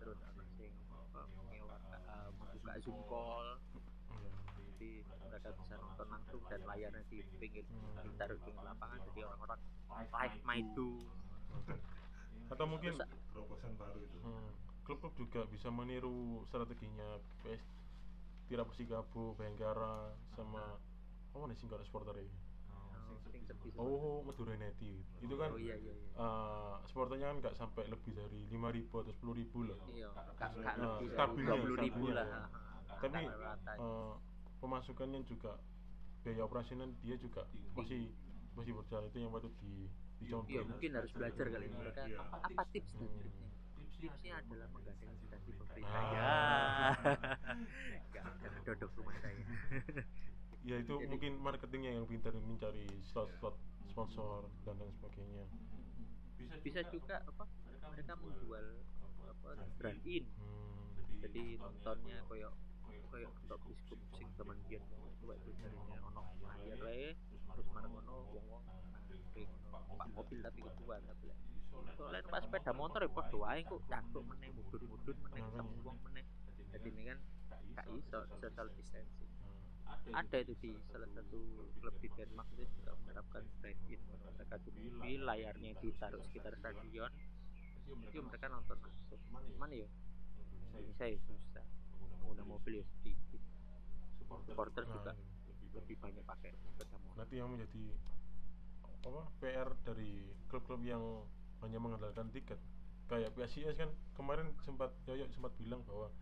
terus 0.00 0.16
sing 0.56 0.72
apa, 0.88 1.20
menyewakan 1.36 2.00
eh, 2.00 2.30
membuka 2.32 2.72
zoom 2.80 2.98
call. 3.04 3.46
Iya. 4.08 4.32
jadi 4.72 4.92
mereka 5.28 5.48
bisa 5.58 5.74
nonton 5.76 6.06
langsung 6.08 6.40
dan 6.48 6.60
layarnya 6.64 7.04
di 7.12 7.20
pinggir 7.36 7.64
Hmm. 7.68 8.00
ditaruh 8.00 8.40
di 8.40 8.44
pinggir 8.48 8.64
lapangan. 8.64 8.98
Jadi 9.12 9.20
orang-orang 9.20 9.60
live 10.08 10.40
main 10.48 10.64
tuh. 10.72 10.96
atau 12.48 12.64
mungkin 12.64 12.96
terobosan 13.28 13.76
baru 13.76 14.00
itu. 14.00 14.18
Hmm, 14.24 14.48
klub-klub 14.80 15.12
juga 15.20 15.44
bisa 15.44 15.68
meniru 15.68 16.40
strateginya. 16.48 17.20
PS 17.44 17.60
Tira 18.48 18.64
Persikabo, 18.64 19.36
Bayangkara 19.36 20.16
sama 20.32 20.80
apa 21.38 21.46
nih 21.46 21.56
sing 21.56 21.68
supporter 21.70 22.14
ini 22.18 22.34
oh 23.78 24.20
Madura 24.26 24.52
United. 24.58 24.98
Itu 25.22 25.34
kan 25.38 25.54
oh 25.54 25.60
iya 25.60 25.74
iya 25.78 25.92
iya. 25.94 26.08
eh, 26.18 26.74
supporternya 26.90 27.30
kan 27.30 27.36
nggak 27.40 27.54
sampai 27.54 27.86
lebih 27.86 28.12
dari 28.12 28.44
5.000 28.50 28.90
atau 28.90 29.14
10.000 29.14 29.70
loh 29.70 29.78
iya. 29.88 30.08
Nggak 30.12 30.50
nggak 30.58 30.74
Nah, 30.76 30.98
lebih 30.98 31.06
dari 31.06 31.14
stabilnya, 31.14 31.46
dua 31.48 31.56
puluh 31.62 31.76
ribu 31.78 32.02
stabilnya, 32.02 32.14
lah. 32.18 32.26
Ya. 32.26 32.42
tapi 32.98 33.22
rata-rata. 33.24 33.72
eh, 33.78 34.12
pemasukannya 34.58 35.20
juga 35.24 35.52
biaya 36.26 36.42
operasional 36.42 36.88
dia 36.98 37.14
juga 37.16 37.46
masih 37.72 38.10
masih 38.52 38.72
berjalan. 38.74 39.06
Itu 39.08 39.18
yang 39.22 39.30
patut 39.30 39.54
di 39.62 39.86
dicontoh. 40.18 40.50
Iya 40.50 40.62
mungkin 40.66 40.90
harus 40.98 41.10
belajar 41.14 41.46
kali 41.46 41.64
ini. 41.70 41.76
Mereka 41.78 42.00
Iya. 42.04 42.18
apa, 42.20 42.36
apa 42.42 42.62
tips 42.74 42.90
dan 42.92 43.06
Hmm. 43.06 43.18
triknya? 43.22 43.48
Tipsnya 43.98 44.32
adalah 44.38 44.68
menggandeng 44.70 45.10
instansi 45.10 45.50
pemerintah 45.54 45.90
Ah. 45.90 46.10
ya 46.14 46.22
nggak 48.12 48.24
jangan 48.38 48.60
dodok 48.62 48.90
rumah 48.94 49.14
saya 49.18 49.34
ya 50.66 50.76
itu 50.82 50.94
Jadi- 50.98 51.08
mungkin 51.10 51.32
marketingnya 51.38 51.92
yang 51.94 52.06
pintar 52.06 52.34
mencari 52.34 52.86
slot-slot 53.02 53.54
sponsor 53.86 54.46
dan 54.66 54.74
lain 54.78 54.92
sebagainya. 54.98 55.44
Bisa 56.62 56.80
juga 56.90 57.22
apa? 57.24 57.44
mereka 57.88 58.14
menjual 58.20 58.66
apa? 59.26 59.48
brand 59.78 60.00
in. 60.04 60.24
Hmm. 60.38 61.18
jadi 61.18 61.58
nontonnya 61.58 62.22
koyok 62.30 62.54
koyok 63.10 63.32
top 63.50 63.58
biskup 63.66 63.98
sing 64.14 64.28
teman 64.38 64.54
biyen 64.70 64.78
coba 65.18 65.34
itu 65.40 65.50
carinya 65.58 65.98
ono 66.06 66.22
layar 66.46 66.78
wae. 66.78 67.10
terus 67.50 67.66
marang 67.74 67.90
ono 67.90 68.16
wong-wong 68.30 68.62
nangkring 68.94 69.50
ono 69.66 69.78
pak 69.98 70.08
mobil 70.14 70.38
tapi 70.44 70.58
kebuan 70.62 71.00
tapi 71.10 71.24
lek. 71.26 71.38
Soalnya 71.98 72.22
pas 72.30 72.42
sepeda 72.44 72.70
motor 72.70 73.00
ya 73.02 73.10
padha 73.10 73.36
wae 73.40 73.60
kok 73.66 73.80
cangkruk 73.90 74.24
meneh 74.30 74.48
mudun-mudun 74.54 75.16
meneh 75.26 75.42
Makanya. 75.42 75.58
ketemu 75.58 75.74
wong 75.82 75.98
meneh. 76.06 76.24
Jadi 76.70 76.88
ini 76.92 77.02
kan 77.10 77.18
gak 77.74 77.86
iso 77.98 78.18
social 78.38 78.68
distancing 78.78 79.27
Ada 80.08 80.36
itu 80.40 80.54
di 80.60 80.70
salah 80.88 81.08
satu 81.12 81.40
klub 81.80 81.94
di 82.00 82.08
Denmark. 82.16 82.48
Itu 82.56 82.64
juga 82.80 82.92
menerapkan 83.04 83.44
brand 83.60 83.80
in 83.88 84.00
mereka 84.36 84.56
di 84.64 85.16
layarnya 85.20 85.70
ditaruh 85.80 86.22
sekitar 86.28 86.56
stadion. 86.56 87.12
itu 87.88 88.20
mereka 88.20 88.52
nonton 88.52 88.76
langsung 88.84 89.20
mana 89.56 89.72
ya? 89.72 89.88
Indonesia 90.68 91.06
ya? 91.08 91.18
Susah 91.24 91.64
pengguna 92.20 92.44
mobil 92.44 92.80
ya 92.80 92.84
sedikit. 93.00 93.42
Supporter 94.28 94.84
Nah, 94.84 95.00
juga 95.00 95.12
lebih 95.80 95.96
banyak 95.96 96.24
pakai 96.28 96.52
sepeda 96.52 96.96
motor. 97.00 97.16
Nanti 97.16 97.34
yang 97.40 97.48
menjadi 97.48 97.84
apa 99.08 99.22
PR 99.40 99.68
dari 99.88 100.28
klub-klub 100.52 100.84
yang 100.84 101.00
hanya 101.64 101.78
mengandalkan 101.80 102.28
tiket. 102.28 102.60
Kayak 103.08 103.32
PSIS 103.32 103.72
kan 103.80 103.88
kemarin 104.12 104.52
sempat 104.60 104.92
Yoyo 105.08 105.24
sempat 105.32 105.56
bilang 105.56 105.80
bahwa 105.88 106.12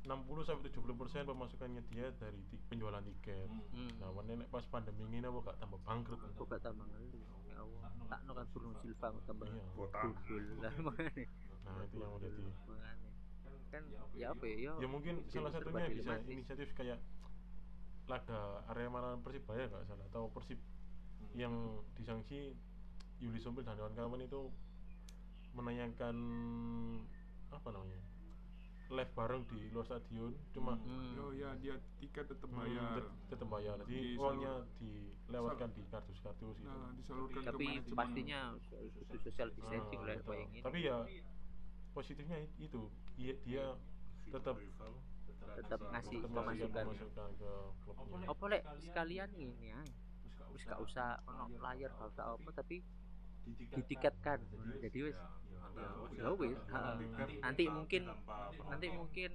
60 0.00 0.16
sampai 0.42 0.68
70 0.68 0.94
persen 0.94 1.22
pemasukannya 1.22 1.82
dia 1.86 2.08
dari 2.14 2.40
ti- 2.46 2.60
penjualan 2.64 3.02
tiket. 3.02 3.44
Hmm. 3.68 3.92
Nah, 3.98 4.08
mana 4.10 4.40
nek 4.40 4.48
pas 4.48 4.64
pandemi 4.64 5.04
ini 5.06 5.20
apa 5.20 5.38
gak 5.44 5.58
tambah 5.58 5.80
bangkrut? 5.82 6.16
kok 6.32 6.46
gak 6.46 6.62
tambah 6.62 6.86
ngeli 6.86 7.20
ya 7.44 7.60
Allah 7.60 7.92
tak 8.08 8.20
no 8.24 8.32
kan 8.32 8.46
Bruno 8.48 8.72
Silva 8.78 9.12
tambah 9.22 9.44
Iya. 9.44 9.64
lah 10.58 10.72
makanya 10.80 11.28
Nah, 11.60 11.84
itu 11.84 11.96
yang 11.98 12.12
menjadi 12.14 12.40
makanya 12.40 13.10
kan 13.68 13.82
ya 14.14 14.26
apa 14.32 14.44
ya 14.48 14.72
ya 14.74 14.88
mungkin 14.88 15.14
salah 15.28 15.52
satunya 15.52 15.92
bisa 15.92 16.16
inisiatif 16.24 16.72
kayak 16.72 16.96
laga 18.08 18.40
area 18.66 18.88
mana 18.88 19.20
Persibaya 19.20 19.68
nggak 19.68 19.84
salah 19.84 20.08
atau 20.08 20.32
Persib 20.32 20.56
yang 21.34 21.52
disanksi 21.92 22.56
Yuli 23.20 23.36
Sompil 23.36 23.60
dan 23.60 23.76
kawan-kawan 23.76 24.24
itu 24.24 24.48
menayangkan 25.52 26.16
apa 27.50 27.68
namanya 27.68 28.00
live 28.88 29.12
bareng 29.12 29.42
di 29.46 29.68
luar 29.68 29.84
stadion 29.84 30.32
cuma 30.50 30.72
Hmm. 30.74 31.12
oh 31.18 31.30
ya 31.30 31.52
dia 31.56 31.76
tiket 31.98 32.24
tetap 32.26 32.48
hmm, 32.48 32.56
bayar. 32.58 32.90
tet- 32.94 33.12
tetap 33.28 33.48
bayar. 33.48 33.76
Jadi 33.80 33.92
Disalur- 33.92 34.20
uangnya 34.22 34.54
dilewatkan 34.78 35.68
di 35.70 35.82
kardus-kardus 35.86 36.56
itu 36.56 36.64
nah 36.64 36.88
disalurkan 36.94 37.36
ke 37.36 37.46
tapi 37.46 37.66
manajemen. 37.68 37.94
pastinya 37.94 38.40
itu 38.96 39.16
social 39.20 39.48
distancing 39.52 40.00
Ah, 40.00 40.06
lah 40.06 40.14
betul. 40.16 40.30
bayangin. 40.30 40.62
Tapi 40.62 40.78
ya 40.82 40.96
positifnya 41.90 42.38
itu. 42.58 42.82
Dia, 43.14 43.34
dia 43.42 43.64
tetap 44.26 44.56
tetap 45.50 45.80
ngasih 45.82 46.18
pemasukan. 46.22 46.84
ke 47.34 47.50
klubnya. 47.82 48.26
Apa 48.26 48.44
lek? 48.46 48.62
Sekalian 48.78 49.30
ini 49.34 49.68
ya. 49.68 49.80
Wis 50.48 50.64
gak 50.64 50.80
usah 50.80 51.20
ono 51.24 51.44
layar 51.54 51.92
gak 51.92 52.08
usah 52.08 52.24
apa 52.32 52.50
tapi 52.54 52.80
ditiketkan. 53.44 54.38
Jadi 54.78 54.98
wis 55.02 55.18
ya 56.18 56.28
wis 56.34 56.58
ha. 56.72 56.98
nanti 57.42 57.64
mungkin 57.68 58.02
nanti 58.68 58.86
mungkin 58.90 59.30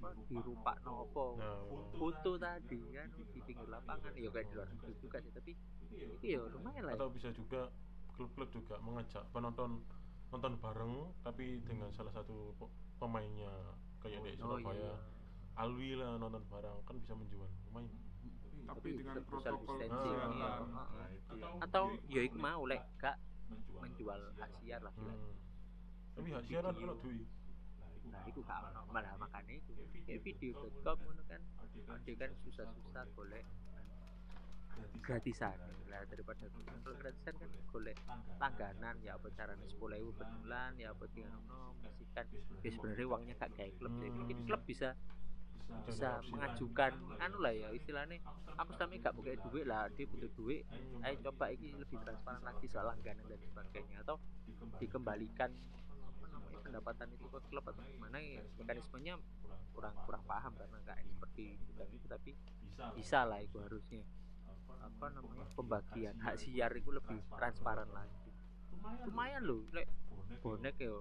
apa 0.00 0.08
dirupak 0.32 0.76
no 0.86 1.04
apa 1.04 1.24
Nah, 1.36 1.60
foto 1.92 2.40
tadi 2.40 2.80
kan 2.96 3.08
di 3.12 3.40
pinggir 3.44 3.68
lapangan. 3.68 4.12
Ya 4.16 4.32
kayak 4.32 4.48
di 4.48 4.54
luar 4.56 4.68
negeri 4.72 4.92
juga 4.96 5.16
sih 5.20 5.32
tapi 5.34 5.52
itu 5.92 6.24
ya 6.24 6.40
lumayan 6.48 6.88
lah 6.88 6.92
ya. 6.94 6.96
atau 6.96 7.08
bisa 7.12 7.28
juga 7.36 7.68
klub-klub 8.16 8.48
juga 8.48 8.80
mengajak 8.80 9.24
penonton 9.32 9.84
nonton 10.30 10.52
bareng 10.62 11.10
tapi 11.20 11.60
dengan 11.66 11.92
salah 11.92 12.14
satu 12.16 12.56
pe- 12.56 12.72
pemainnya. 12.96 13.52
Kayak 14.00 14.24
di 14.24 14.40
oh 14.40 14.56
Surabaya. 14.56 14.72
iya. 14.80 14.94
Alwi 15.60 15.92
lah 16.00 16.16
nonton 16.16 16.40
bareng 16.48 16.80
kan 16.88 16.96
bisa 16.96 17.12
menjual 17.12 17.48
lumayan. 17.68 17.92
Tapi 18.70 18.88
dengan 18.96 19.16
protokol 19.26 19.76
distancing, 19.82 20.14
iya. 20.14 20.24
kesehatan 20.30 20.68
nah 20.70 21.08
itu 21.10 21.34
yang 21.42 21.54
atau 21.60 21.84
ya 22.08 22.22
mau 22.38 22.62
lek 22.64 22.82
gak 22.96 23.16
menjual. 23.82 24.20
hak 24.38 24.50
siar 24.62 24.80
lah 24.80 24.92
bilang. 24.96 25.18
hmm. 25.18 25.49
Tapi 26.16 26.28
hak 26.34 26.42
siaran 26.46 26.74
kalau 26.74 26.96
duit 27.02 27.28
nah 28.10 28.22
itu. 28.26 28.40
Gak 28.44 28.60
ono. 28.70 28.80
Malah 28.90 29.14
makanya 29.16 29.54
itu. 29.56 29.72
kayak 30.04 30.20
video.com 30.26 30.96
ngono 30.98 31.22
kan. 31.30 31.40
Dia 32.04 32.14
kan 32.18 32.30
susah-susah 32.44 33.04
golek. 33.14 33.46
gratisan. 35.04 35.56
Lah 35.92 36.02
daripada 36.08 36.44
kalau 36.84 36.96
gratisan 36.98 37.34
kan 37.38 37.50
golek. 37.70 37.96
langganan. 38.40 38.94
ya 39.00 39.16
apa 39.16 39.28
caranya 39.36 39.66
sepuluh 39.68 39.96
ribu 39.96 40.12
per 40.16 40.28
bulan 40.42 40.74
ya 40.76 40.92
apa 40.92 41.04
tinggal 41.12 41.38
no 41.48 41.76
misikan 41.80 42.26
ya 42.64 42.70
sebenarnya 42.72 43.06
uangnya 43.06 43.34
gak 43.38 43.52
kayak 43.56 43.72
klub 43.80 43.92
sih 44.00 44.10
mungkin 44.12 44.36
Hmm. 44.40 44.46
klub 44.48 44.62
bisa 44.66 44.88
bisa 45.86 46.18
mengajukan 46.34 46.92
anu 47.22 47.38
lah 47.38 47.54
ya 47.54 47.68
istilahnya. 47.70 48.18
Aku 48.58 48.74
ini 48.76 48.98
gak 49.00 49.14
pakai 49.14 49.38
duit 49.48 49.64
lah 49.70 49.86
dia 49.94 50.04
butuh 50.10 50.30
duit. 50.34 50.66
Ayo 51.06 51.14
coba 51.30 51.54
ini 51.54 51.72
lebih 51.78 51.96
transparan 52.02 52.42
lagi 52.42 52.66
soal 52.66 52.90
langganan 52.90 53.22
dan 53.30 53.38
sebagainya 53.38 54.02
atau 54.02 54.18
dikembalikan 54.82 55.54
pendapatan 56.70 57.10
itu 57.10 57.26
ke 57.26 57.40
klub 57.50 57.66
atau 57.66 57.82
gimana 57.82 58.22
ya 58.22 58.46
mekanismenya 58.62 59.18
kurang 59.74 59.94
kurang 60.06 60.22
paham 60.22 60.54
karena 60.54 60.78
nggak 60.86 60.98
seperti 61.02 61.58
bidang 61.66 61.90
itu 61.90 62.06
tapi 62.06 62.30
bisa 62.94 63.26
lah 63.26 63.42
itu 63.42 63.58
harusnya. 63.58 64.06
Apa 64.80 65.10
namanya 65.10 65.50
pembagian 65.58 66.14
hak 66.22 66.38
siar 66.38 66.70
itu 66.78 66.94
lebih 66.94 67.18
transparan 67.34 67.90
lagi. 67.90 68.30
Lumayan 69.02 69.42
loh 69.42 69.66
lek 69.74 69.90
bonek 70.46 70.78
ya 70.78 70.94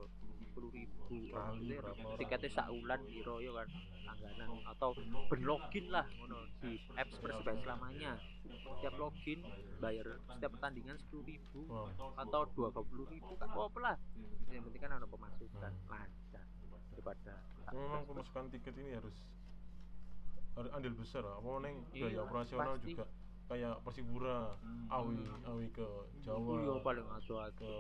sepuluh 0.60 0.75
ribu. 0.75 1.18
Berapa 1.32 1.96
orang? 1.96 2.20
tiketnya 2.20 2.50
saulan 2.51 3.00
piro 3.08 3.36
ya 3.39 3.51
kan 3.56 3.68
langganan 4.04 4.50
atau 4.68 4.89
ben 5.32 5.42
login 5.48 5.86
lah 5.88 6.04
ngono 6.20 6.38
di 6.60 6.75
apps 7.00 7.16
persebaya 7.16 7.56
selamanya. 7.63 8.12
Setiap 8.44 8.94
login 9.00 9.39
bayar 9.80 10.20
setiap 10.28 10.51
pertandingan 10.60 11.00
sepuluh 11.00 11.24
ribu 11.24 11.62
atau 12.20 12.42
dua 12.51 12.70
puluh 12.75 13.08
ribu 13.08 13.39
kan 13.39 13.48
apa 13.48 13.80
lah. 13.80 13.96
Yang 14.51 14.63
penting 14.68 14.82
kan 14.84 14.92
ada 14.92 15.08
pemasukan 15.08 15.72
Hmm. 15.72 15.88
lancar 15.89 16.46
daripada 16.92 17.34
memang 17.72 18.04
pemasukan 18.04 18.46
tiket 18.51 18.75
ini 18.75 18.98
harus 18.98 19.16
harus 20.58 20.72
andil 20.74 20.92
besar 20.92 21.24
apa 21.24 21.48
neng 21.63 21.86
Iya, 21.96 22.12
biaya 22.12 22.20
operasional 22.25 22.75
pasti. 22.75 22.92
juga 22.92 23.06
kayak 23.48 23.75
Persipura 23.82 24.38
awi 24.89 25.16
awi 25.48 25.68
ke 25.72 25.88
Jawa 26.20 26.54
iya 26.60 26.74
paling 26.82 27.06
ke 27.56 27.72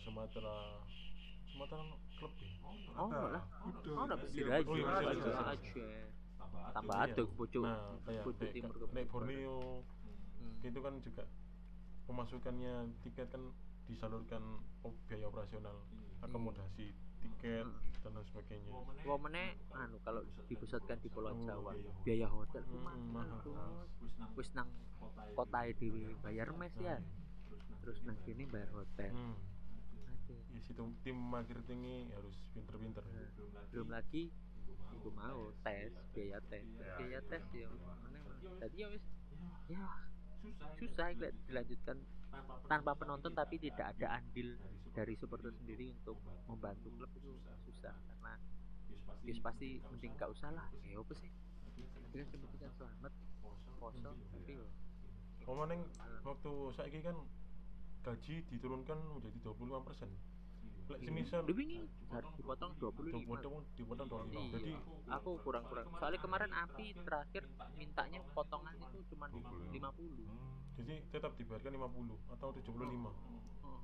Sumatera. 0.00 0.78
Sumatera 1.52 1.82
klub 2.22 2.34
ya? 2.38 2.50
Oh 2.94 3.08
lah. 3.10 3.42
Udah 3.66 3.92
oh 3.92 4.04
udah 4.06 4.16
Persiraja 4.16 4.62
Oh, 4.62 4.76
iya, 4.78 4.86
Persiraja. 4.86 5.58
Persiraja 5.58 6.10
tambah 6.72 6.96
Iya. 6.96 7.04
ado 7.10 7.22
ke 7.26 7.34
pucuk 7.34 7.62
nah 7.62 7.80
timur 8.48 8.74
ke 8.78 8.86
nek 8.94 9.04
Borneo. 9.10 9.82
Hmm. 10.38 10.56
itu 10.62 10.78
kan 10.78 10.94
juga 10.98 11.22
pemasukannya 12.04 12.74
tiket 13.02 13.28
kan 13.28 13.42
disalurkan 13.84 14.42
biaya 14.80 15.26
operasional 15.26 15.76
akomodasi 16.20 16.94
tiket 17.18 17.66
Hmm. 17.66 17.82
dan 18.02 18.10
lain 18.14 18.26
sebagainya. 18.26 18.70
Wah 19.04 19.18
meneh 19.18 19.48
anu 19.70 19.98
kalau 20.00 20.22
dipusatkan 20.46 20.98
di 20.98 21.08
Pulau 21.08 21.30
Oh, 21.30 21.38
Jawa, 21.40 21.70
iya. 21.74 21.92
biaya 22.02 22.26
hotel. 22.26 22.62
Hmm, 22.64 23.12
mahal. 23.12 23.42
Wis 24.32 24.48
nang 24.52 24.70
kota 25.34 25.58
dhewe 25.72 26.14
bayar 26.20 26.50
mes 26.56 26.74
ya. 26.78 26.98
Terus 27.82 27.98
nang 28.02 28.16
kene 28.22 28.46
bayar 28.46 28.70
hotel. 28.72 29.12
hmm. 29.12 29.34
Ya 30.52 30.60
situ 30.64 30.82
tim 31.02 31.16
marketingnya 31.16 32.12
harus 32.16 32.36
pinter-pinter. 32.52 33.04
Nah, 33.04 33.30
belum 33.72 33.88
lagi 33.92 34.32
ibu 34.92 35.10
mau 35.12 35.50
tes 35.64 35.92
biaya 36.12 36.38
tes. 36.46 36.62
Ya, 36.62 36.94
biaya 37.00 37.20
tes 37.26 37.44
ya 37.52 37.66
meneh 37.68 38.20
meneh. 38.22 38.22
jadi 38.60 38.76
ya 38.76 38.86
wis. 38.92 39.04
Ya 39.70 39.84
susah 40.76 41.14
kalau 41.14 41.30
dilanjutkan 41.46 41.96
tanpa 42.66 42.92
penonton 42.98 43.32
tapi 43.32 43.62
tidak 43.62 43.94
ada 43.96 44.18
andil 44.18 44.58
dari 44.92 45.14
supporter 45.14 45.54
sendiri 45.54 45.94
untuk 46.02 46.18
membantu 46.50 46.88
klub 46.98 47.10
itu 47.16 47.32
susah. 47.68 47.94
karena 47.94 48.34
ya 49.22 49.32
pasti 49.40 49.78
mending 49.88 50.12
gak 50.18 50.30
usah. 50.34 50.50
lah. 50.50 50.68
Ya 50.84 50.98
apa 50.98 51.14
sih? 51.14 51.30
Tapi 51.30 51.82
kan 52.12 52.26
yang 52.26 52.42
penting 52.44 52.60
kan 52.60 52.72
selamat. 52.76 53.12
Poso 53.78 54.10
tapi 54.14 54.52
yo 54.54 54.66
Kalau 55.42 55.66
neng 55.66 55.82
waktu 56.22 56.52
saiki 56.78 57.02
kan 57.02 57.18
gaji 58.02 58.34
diturunkan 58.50 58.98
menjadi 59.14 59.38
25 59.46 59.86
persen. 59.86 60.10
Lek 60.90 60.98
semisal 61.06 61.46
Lu 61.46 61.54
wingi 61.54 61.86
harus 62.10 62.30
dipotong 62.34 62.74
25 62.76 63.22
dipotong 63.22 63.54
dipotong 63.78 64.06
25. 64.10 64.34
Iya, 64.34 64.42
Jadi 64.58 64.72
aku 65.08 65.30
kurang-kurang. 65.46 65.86
Soalnya 65.96 66.20
kemarin 66.20 66.50
Api 66.52 66.86
terakhir 67.06 67.46
mintanya 67.78 68.20
potongan 68.34 68.74
itu 68.76 68.98
cuma 69.14 69.30
50. 69.30 69.72
Hmm. 69.72 70.58
jadi 70.72 71.04
tetap 71.14 71.38
dibayarkan 71.38 71.70
50 71.78 72.34
atau 72.34 72.48
75. 72.50 73.14
Oh, 73.62 73.80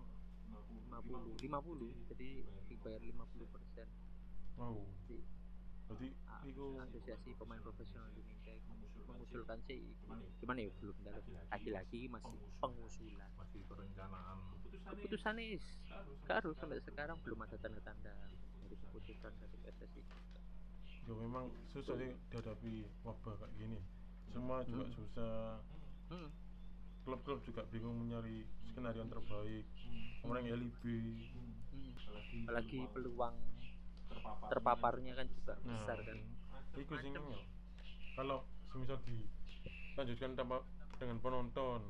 50, 0.99 1.39
50. 1.39 2.11
Jadi 2.11 2.29
dibayar 2.67 3.01
50 3.01 3.55
persen. 3.55 3.87
Wow. 4.59 4.83
Jadi 5.07 5.38
Jadi 5.89 6.09
ah, 6.29 6.43
iku 6.45 6.77
asosiasi 6.85 7.33
pemain 7.41 7.61
profesional 7.65 8.09
Indonesia 8.13 8.53
mengusulkan 9.09 9.59
sih, 9.65 9.81
cuman 10.45 10.57
ya 10.61 10.69
belum 10.85 10.97
dalam. 11.01 11.23
Lagi-lagi 11.49 12.01
masih 12.13 12.39
pengusulan. 12.61 13.31
masih 13.41 13.61
perencanaan 13.65 14.37
Keputusannya 14.89 15.57
is, 15.57 15.65
harus 16.29 16.57
sampai 16.61 16.81
sekarang 16.85 17.17
belum 17.25 17.41
ada 17.45 17.57
tanda-tanda 17.61 18.13
dari 18.65 18.77
keputusan 18.77 19.33
dari 19.41 19.57
PSSI. 19.65 20.03
ya 21.09 21.15
memang 21.17 21.49
susah 21.73 21.97
sih 21.97 22.13
dihadapi 22.29 22.85
wabah 23.01 23.35
kayak 23.41 23.53
gini. 23.57 23.81
Semua 24.29 24.61
juga 24.69 24.85
Hmm. 24.85 24.93
susah. 24.93 25.37
Hmm. 26.13 26.29
Klub-klub 27.09 27.41
juga 27.49 27.65
bingung 27.73 27.97
mencari 27.97 28.45
skenario 28.69 29.01
yang 29.01 29.13
terbaik. 29.13 29.65
Kemudian 30.21 30.45
LIB. 30.53 30.83
Hmm. 31.33 32.45
Apalagi 32.45 32.81
peluang 32.93 33.37
terpaparnya 34.47 35.13
kan 35.15 35.27
juga 35.29 35.55
besar 35.59 35.99
kan. 36.01 36.17
Iku 36.75 36.95
sing 36.97 37.13
ya. 37.15 37.41
Kalau 38.15 38.39
semisal 38.69 38.99
dilanjutkan 39.01 40.31
tanpa 40.35 40.57
dengan 40.97 41.19
penonton, 41.19 41.81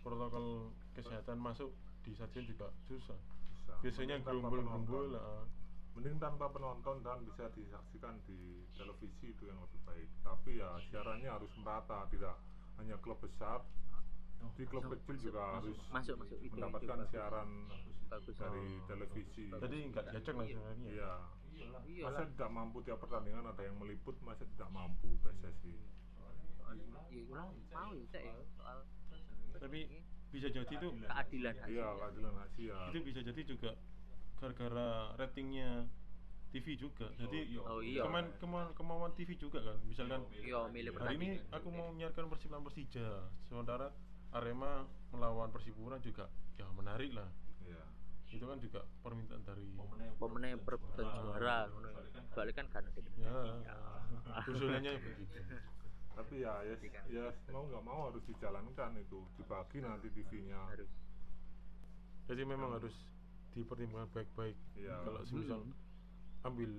protokol 0.00 0.46
kesehatan 0.92 1.36
masuk 1.36 1.70
di 2.00 2.12
stadion 2.12 2.44
juga 2.46 2.68
susah. 2.82 3.16
bisa 3.56 3.74
Biasanya 3.80 4.16
gerombol-gerombol 4.20 4.84
penonton. 5.08 5.14
lah. 5.14 5.42
mending 5.94 6.18
tanpa 6.18 6.50
penonton 6.50 7.00
dan 7.00 7.22
bisa 7.22 7.46
disaksikan 7.50 8.18
di 8.24 8.36
televisi 8.72 9.30
itu 9.30 9.46
yang 9.46 9.56
lebih 9.56 9.78
baik 9.84 10.10
tapi 10.20 10.58
ya 10.58 10.74
siarannya 10.84 11.30
harus 11.30 11.46
merata 11.54 12.02
tidak 12.08 12.34
hanya 12.74 12.98
klub 12.98 13.14
besar 13.16 13.62
di 14.52 14.66
klub 14.66 14.82
Masuk, 14.82 14.98
kecil 14.98 15.14
masuk, 15.14 15.22
juga 15.22 15.38
masuk, 15.38 15.54
harus 15.54 15.78
masuk, 15.86 16.14
masuk. 16.18 16.34
Itu- 16.34 16.42
itu 16.42 16.54
mendapatkan 16.56 16.98
bagus. 16.98 17.08
siaran 17.08 17.48
Bagus. 18.04 18.34
dari 18.36 18.64
Oh. 18.66 18.84
televisi 18.84 19.42
Jadi 19.48 19.78
nggak 19.88 20.04
cocok 20.12 20.34
lah 20.34 20.46
sebenarnya. 20.50 20.88
iya 20.90 21.12
Iya 21.84 22.04
masa 22.10 22.22
lah. 22.22 22.28
tidak 22.34 22.50
mampu 22.50 22.78
tiap 22.82 22.98
pertandingan 22.98 23.46
ada 23.46 23.62
yang 23.62 23.76
meliput 23.78 24.16
masa 24.26 24.42
tidak 24.56 24.68
mampu 24.74 25.08
PSSI 25.22 25.74
Iya, 27.14 27.30
ulang 27.30 27.54
mau 27.70 27.94
ya 27.94 28.18
ya 28.18 28.34
soal 28.58 28.82
Tapi 29.62 29.86
bisa 30.34 30.50
jadi 30.50 30.66
itu 30.66 30.88
keadilan 30.98 31.54
iya 31.70 31.86
keadilan 31.94 32.34
Asia 32.42 32.78
itu 32.90 32.98
bisa 33.06 33.20
jadi 33.22 33.40
juga 33.46 33.70
gara-gara 34.42 35.14
ratingnya 35.14 35.86
TV 36.54 36.78
juga. 36.78 37.10
Jadi 37.18 37.58
Oh, 37.66 37.82
iya. 37.82 38.06
kemauan, 38.06 38.30
kemauan, 38.38 38.68
kemauan 38.78 39.12
TV 39.18 39.34
juga 39.34 39.58
kan. 39.58 39.74
Misalkan 39.90 40.22
Iya, 40.30 40.70
milih 40.70 40.94
hari 41.02 41.18
ini 41.18 41.42
aku 41.50 41.66
mau 41.74 41.90
menyiarkan 41.90 42.30
Persib 42.30 42.54
lawan 42.54 42.62
Persija, 42.62 43.26
sementara 43.50 43.90
Arema 44.30 44.86
melawan 45.10 45.50
Persipura 45.50 45.98
juga 45.98 46.30
ya 46.54 46.66
menarik 46.74 47.10
lah. 47.14 47.26
Iya 48.34 48.42
Itu 48.42 48.46
kan 48.46 48.58
juga 48.58 48.80
permintaan 49.00 49.42
dari 49.42 49.66
pemenang 50.18 50.58
perebutan 50.60 51.06
juara 51.06 51.70
ngono 51.70 51.88
ya. 51.88 52.02
Soalnya 52.34 52.54
kan 52.54 52.66
kan 52.68 52.84
ya 53.14 53.32
usulannya 54.44 54.92
begitu. 55.04 55.38
tapi 56.14 56.34
ya 56.40 56.54
ya, 56.62 56.74
ya 57.10 57.24
mau 57.50 57.66
nggak 57.66 57.82
mau 57.82 58.06
harus 58.06 58.22
dijalankan 58.24 58.94
itu 58.96 59.18
dibagi 59.34 59.78
nanti 59.78 60.06
TV-nya 60.10 60.58
harus 60.68 60.90
Jadi 62.24 62.42
memang 62.42 62.72
harus 62.72 62.94
dipertimbangkan 63.52 64.08
baik-baik. 64.10 64.56
Iya. 64.74 64.96
Kalau 65.04 65.20
semisal 65.22 65.60
ambil 66.42 66.70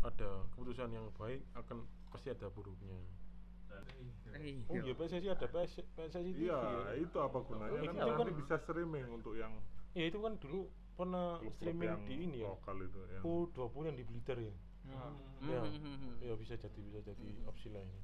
ada 0.00 0.30
keputusan 0.50 0.90
yang 0.90 1.10
baik 1.12 1.42
akan 1.52 1.82
pasti 2.08 2.30
ada 2.30 2.46
buruknya. 2.48 2.94
eh, 4.32 4.62
Oh 4.68 4.76
iya 4.76 4.92
PSSI 4.92 5.28
ada 5.28 5.46
PS, 5.46 5.82
PSSI 5.90 6.30
TV. 6.30 6.46
iya 6.46 6.60
ya. 6.60 6.92
itu 7.00 7.16
apa 7.16 7.38
gunanya 7.40 7.72
kan 7.72 7.82
itu 7.82 7.98
nanti 7.98 8.22
kan- 8.30 8.38
bisa 8.38 8.54
streaming 8.58 9.06
untuk 9.10 9.34
yang 9.34 9.52
Ya 9.92 10.06
itu 10.06 10.18
kan 10.18 10.36
dulu 10.38 10.68
pernah 11.02 11.26
klub-klub 11.38 11.54
streaming 11.58 11.90
yang 11.90 12.02
di 12.06 12.14
ini 12.14 12.38
ya. 12.40 12.48
lokal 12.54 12.76
itu 12.82 13.00
yang 13.10 13.22
Oh 13.26 13.42
20 13.50 13.88
yang 13.90 13.96
di 13.98 14.04
Blitar 14.06 14.38
ya. 14.38 14.54
Ya. 14.82 14.98
Ya. 15.42 15.60
Hmm, 15.62 15.78
hmm, 15.78 15.96
hmm. 15.98 16.14
Ya 16.22 16.34
bisa 16.38 16.54
jadi 16.58 16.80
bisa 16.82 17.00
jadi 17.06 17.28
opsi 17.46 17.68
lah 17.70 17.82
ini. 17.82 17.98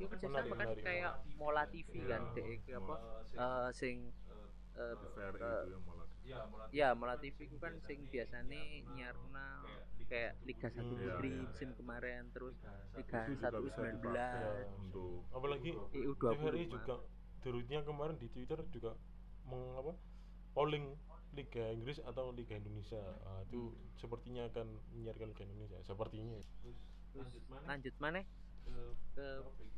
Itu 0.00 0.06
kerjasama 0.08 0.54
kan 0.56 0.68
kayak 0.80 1.12
Mola 1.36 1.64
TV 1.68 1.90
kan 2.04 2.22
Iya. 2.32 2.36
dek 2.36 2.62
apa 2.76 2.94
eh, 3.34 3.68
sing 3.72 3.96
eh, 4.74 4.94
TVRI 5.00 5.40
eh, 5.40 5.60
itu 5.64 5.72
yang 5.72 6.48
malah 6.48 6.68
ya 6.72 6.88
Mola 6.96 7.16
TV 7.20 7.36
ku 7.48 7.56
kan 7.60 7.76
sing 7.84 8.08
biasanya 8.08 8.60
nyiarna 8.92 9.46
kayak 10.04 10.36
Liga 10.44 10.68
1 10.68 10.84
Hmm. 10.84 11.00
Putri 11.00 11.28
Iya, 11.32 11.36
iya. 11.40 11.44
musim 11.48 11.68
kemarin 11.80 12.22
terus 12.32 12.56
Liga 12.92 13.18
itu 13.24 13.32
juga 13.40 13.56
1 13.56 13.64
bisa 13.64 13.80
U19 13.80 13.96
dipakai 14.04 14.64
untuk 14.76 15.20
Apalagi 15.32 15.70
EU20 15.92 16.32
TVRI 16.36 16.64
juga 16.68 16.94
derutnya 17.40 17.78
kemarin 17.84 18.16
di 18.20 18.28
Twitter 18.28 18.58
juga 18.68 18.92
meng 19.44 19.64
apa 19.76 19.92
polling 20.52 20.96
Liga 21.34 21.64
Inggris 21.74 21.98
atau 22.02 22.30
Liga 22.30 22.54
Indonesia. 22.54 23.02
Ah, 23.26 23.42
itu 23.44 23.74
sepertinya 23.98 24.46
akan 24.48 24.66
menyiarkan 24.94 25.26
Liga 25.34 25.44
Indonesia. 25.44 25.78
Sepertinya. 25.82 26.38
terus 27.14 27.30
lanjut 27.66 27.94
mana? 28.02 28.26
ke 29.14 29.28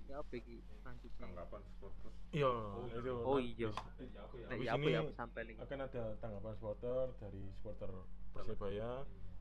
ya 0.07 0.23
apa 0.23 0.33
iki 0.39 0.63
lanjutnya. 0.87 1.27
Tanggapan 1.27 1.61
supporter. 1.67 2.11
Iya, 2.33 2.53
itu. 2.95 3.13
oh 3.27 3.39
iya. 3.43 3.71
Habis 3.75 4.09
nah, 4.47 4.57
ya. 4.57 4.73
Apa 4.79 4.87
ya 4.89 5.01
sampai 5.19 5.41
link 5.45 5.59
akan 5.61 5.79
ada 5.83 6.03
tanggapan 6.23 6.53
supporter 6.57 7.05
dari 7.21 7.43
supporter 7.59 7.91
Persebaya. 8.33 8.91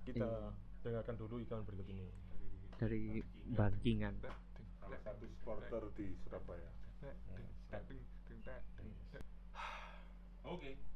Kita 0.06 0.32
dengarkan 0.86 1.16
dulu 1.18 1.36
iklan 1.42 1.64
berikut 1.66 1.88
ini. 1.90 2.08
dari 2.76 3.24
bangkingan. 3.56 4.20
Salah 4.84 5.00
satu 5.00 5.24
supporter 5.32 5.88
di 5.96 6.12
Surabaya. 6.28 6.68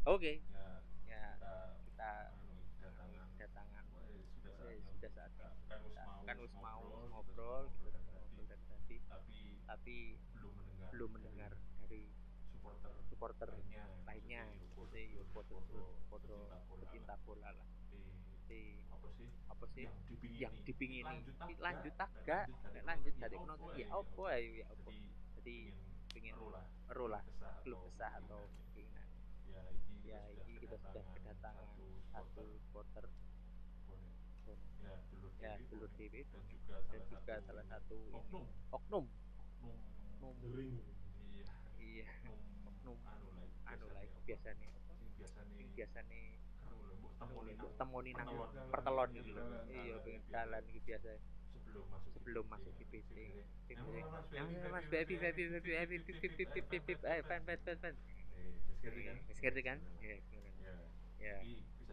oke. 0.04 0.34
Ya 1.08 1.24
kita 1.96 2.14
kedatangan 3.40 3.86
eh, 4.68 4.78
sudah 4.92 5.12
saat 5.16 5.32
kita 5.40 6.04
kan 6.30 6.38
harus 6.38 6.54
mau 6.62 6.86
ngobrol. 7.10 7.66
gitu 7.74 7.90
kan 7.90 8.02
ngobrol 8.06 8.46
dari 8.46 8.62
tadi. 8.70 8.98
tapi 9.66 9.98
belum 10.94 11.10
mendengar 11.18 11.52
dari 11.82 12.06
supporter. 13.10 13.50
lainnya 14.06 14.46
jadi 14.94 15.18
ya 15.18 15.24
foto 15.34 15.62
foto 16.10 16.36
pecinta 16.86 17.18
bola 17.26 17.50
lah. 17.50 17.68
jadi 18.46 18.78
apa 19.50 19.66
sih? 19.74 19.90
yang 20.38 20.54
dipingini. 20.62 21.26
Lanjut 21.58 21.94
tak? 21.98 22.10
Gak. 22.30 22.46
lanjut. 22.86 23.14
Dari 23.18 23.36
penonton 23.36 23.74
ya 23.74 23.88
apa 23.90 24.24
ayo 24.38 24.50
ya 24.62 24.66
apa 24.70 24.90
jadi 25.42 25.58
pengen 26.14 26.38
ero 26.94 27.06
lah. 27.10 27.24
klub 27.66 27.82
besar 27.90 28.14
atau 28.22 28.46
keinginan 28.78 29.10
ya 30.06 30.22
ini 30.46 30.62
kita 30.62 30.78
sudah 30.78 31.04
kedatangan 31.12 31.68
satu 32.14 32.46
supporter 32.70 33.06
ya 35.40 35.52
dulur 35.72 35.90
TV 35.96 36.28
dan 36.92 37.02
juga 37.08 37.34
salah 37.48 37.66
satu 37.72 37.96
ini, 37.96 38.44
oknum 38.76 39.06
oknum 40.20 40.36
iya 41.80 42.08
oknum 42.68 42.98
anu 43.68 43.86
lah 43.96 44.04
biasane 44.28 44.68
sing 45.56 45.68
biasane 45.76 46.20
mbok 47.60 47.74
temoni 47.76 48.12
nang 48.16 48.32
pertelon 48.72 49.10
gitu 49.16 49.32
iya 49.68 49.96
pengen 50.04 50.24
jalan 50.32 50.64
gitu 50.72 50.86
biasa 50.88 51.12
sebelum 52.16 52.46
masuk 52.48 52.74
di 52.80 52.86
PT 52.88 53.16
yang 54.32 54.48
mas 54.72 54.86
baby 54.88 55.16
baby 55.20 55.44
baby 55.52 55.72
baby 55.76 55.96
pip 56.08 56.18
pip 56.20 56.34
pip 56.36 56.50
pip 56.52 56.66
pip 56.72 56.84
pip 56.88 57.00
eh 57.04 57.20
fan 57.28 57.44
fan 57.44 57.60
fan 57.64 57.78
fan 57.84 57.96
ngerti 59.40 59.62
kan 59.62 59.78
ya 60.00 60.16
ngerti. 60.16 60.38
ya 61.20 61.36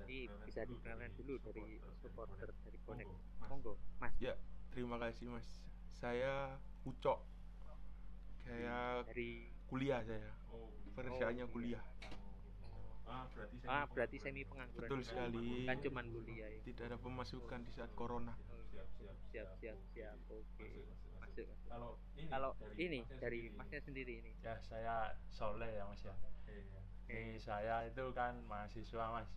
Ini 0.07 0.31
bisa 0.47 0.63
dikenalkan 0.63 1.11
dulu 1.19 1.35
dari 1.43 1.83
supporter 1.99 2.55
dari 2.63 2.79
bonek. 2.87 3.11
Monggo, 3.51 3.75
Mas. 3.99 4.15
Ya, 4.23 4.39
terima 4.71 5.03
kasih 5.03 5.35
Mas. 5.35 5.47
Saya 5.99 6.55
Ucok. 6.87 7.19
Saya 8.47 9.03
Dari 9.11 9.51
kuliah 9.67 10.07
saya. 10.07 10.31
Pekerjaannya 10.95 11.47
kuliah. 11.51 11.83
Ah, 13.07 13.27
berarti 13.35 13.57
Ah, 13.67 13.85
berarti 13.91 14.17
semi 14.23 14.47
pengangguran. 14.47 14.87
Betul 14.87 15.01
sekali. 15.03 15.67
Kan 15.67 15.83
cuman 15.83 16.07
kuliah 16.15 16.49
ya. 16.55 16.61
Tidak 16.63 16.85
ada 16.87 16.99
pemasukan 17.03 17.61
di 17.67 17.71
saat 17.75 17.91
corona. 17.99 18.39
Siap, 19.35 19.49
siap, 19.59 19.79
siap. 19.91 20.17
Oke. 20.31 20.87
Masuk, 21.19 21.47
masuk. 21.47 21.47
Kalau 21.67 21.91
ini 22.15 22.31
Kalau 22.31 22.51
dari 22.63 22.79
ini 22.79 22.99
Masnya 23.03 23.19
dari 23.19 23.39
sendiri. 23.43 23.59
Masnya 23.59 23.81
sendiri 23.83 24.13
ini. 24.23 24.31
Ya 24.41 24.55
saya 24.63 24.95
Soleh 25.35 25.71
ya 25.75 25.85
mas 25.91 26.03
ya. 26.07 26.15
Iya. 26.47 26.81
Ini 27.07 27.39
saya 27.43 27.75
itu 27.85 28.05
kan 28.15 28.41
mahasiswa 28.47 29.05
mas. 29.11 29.31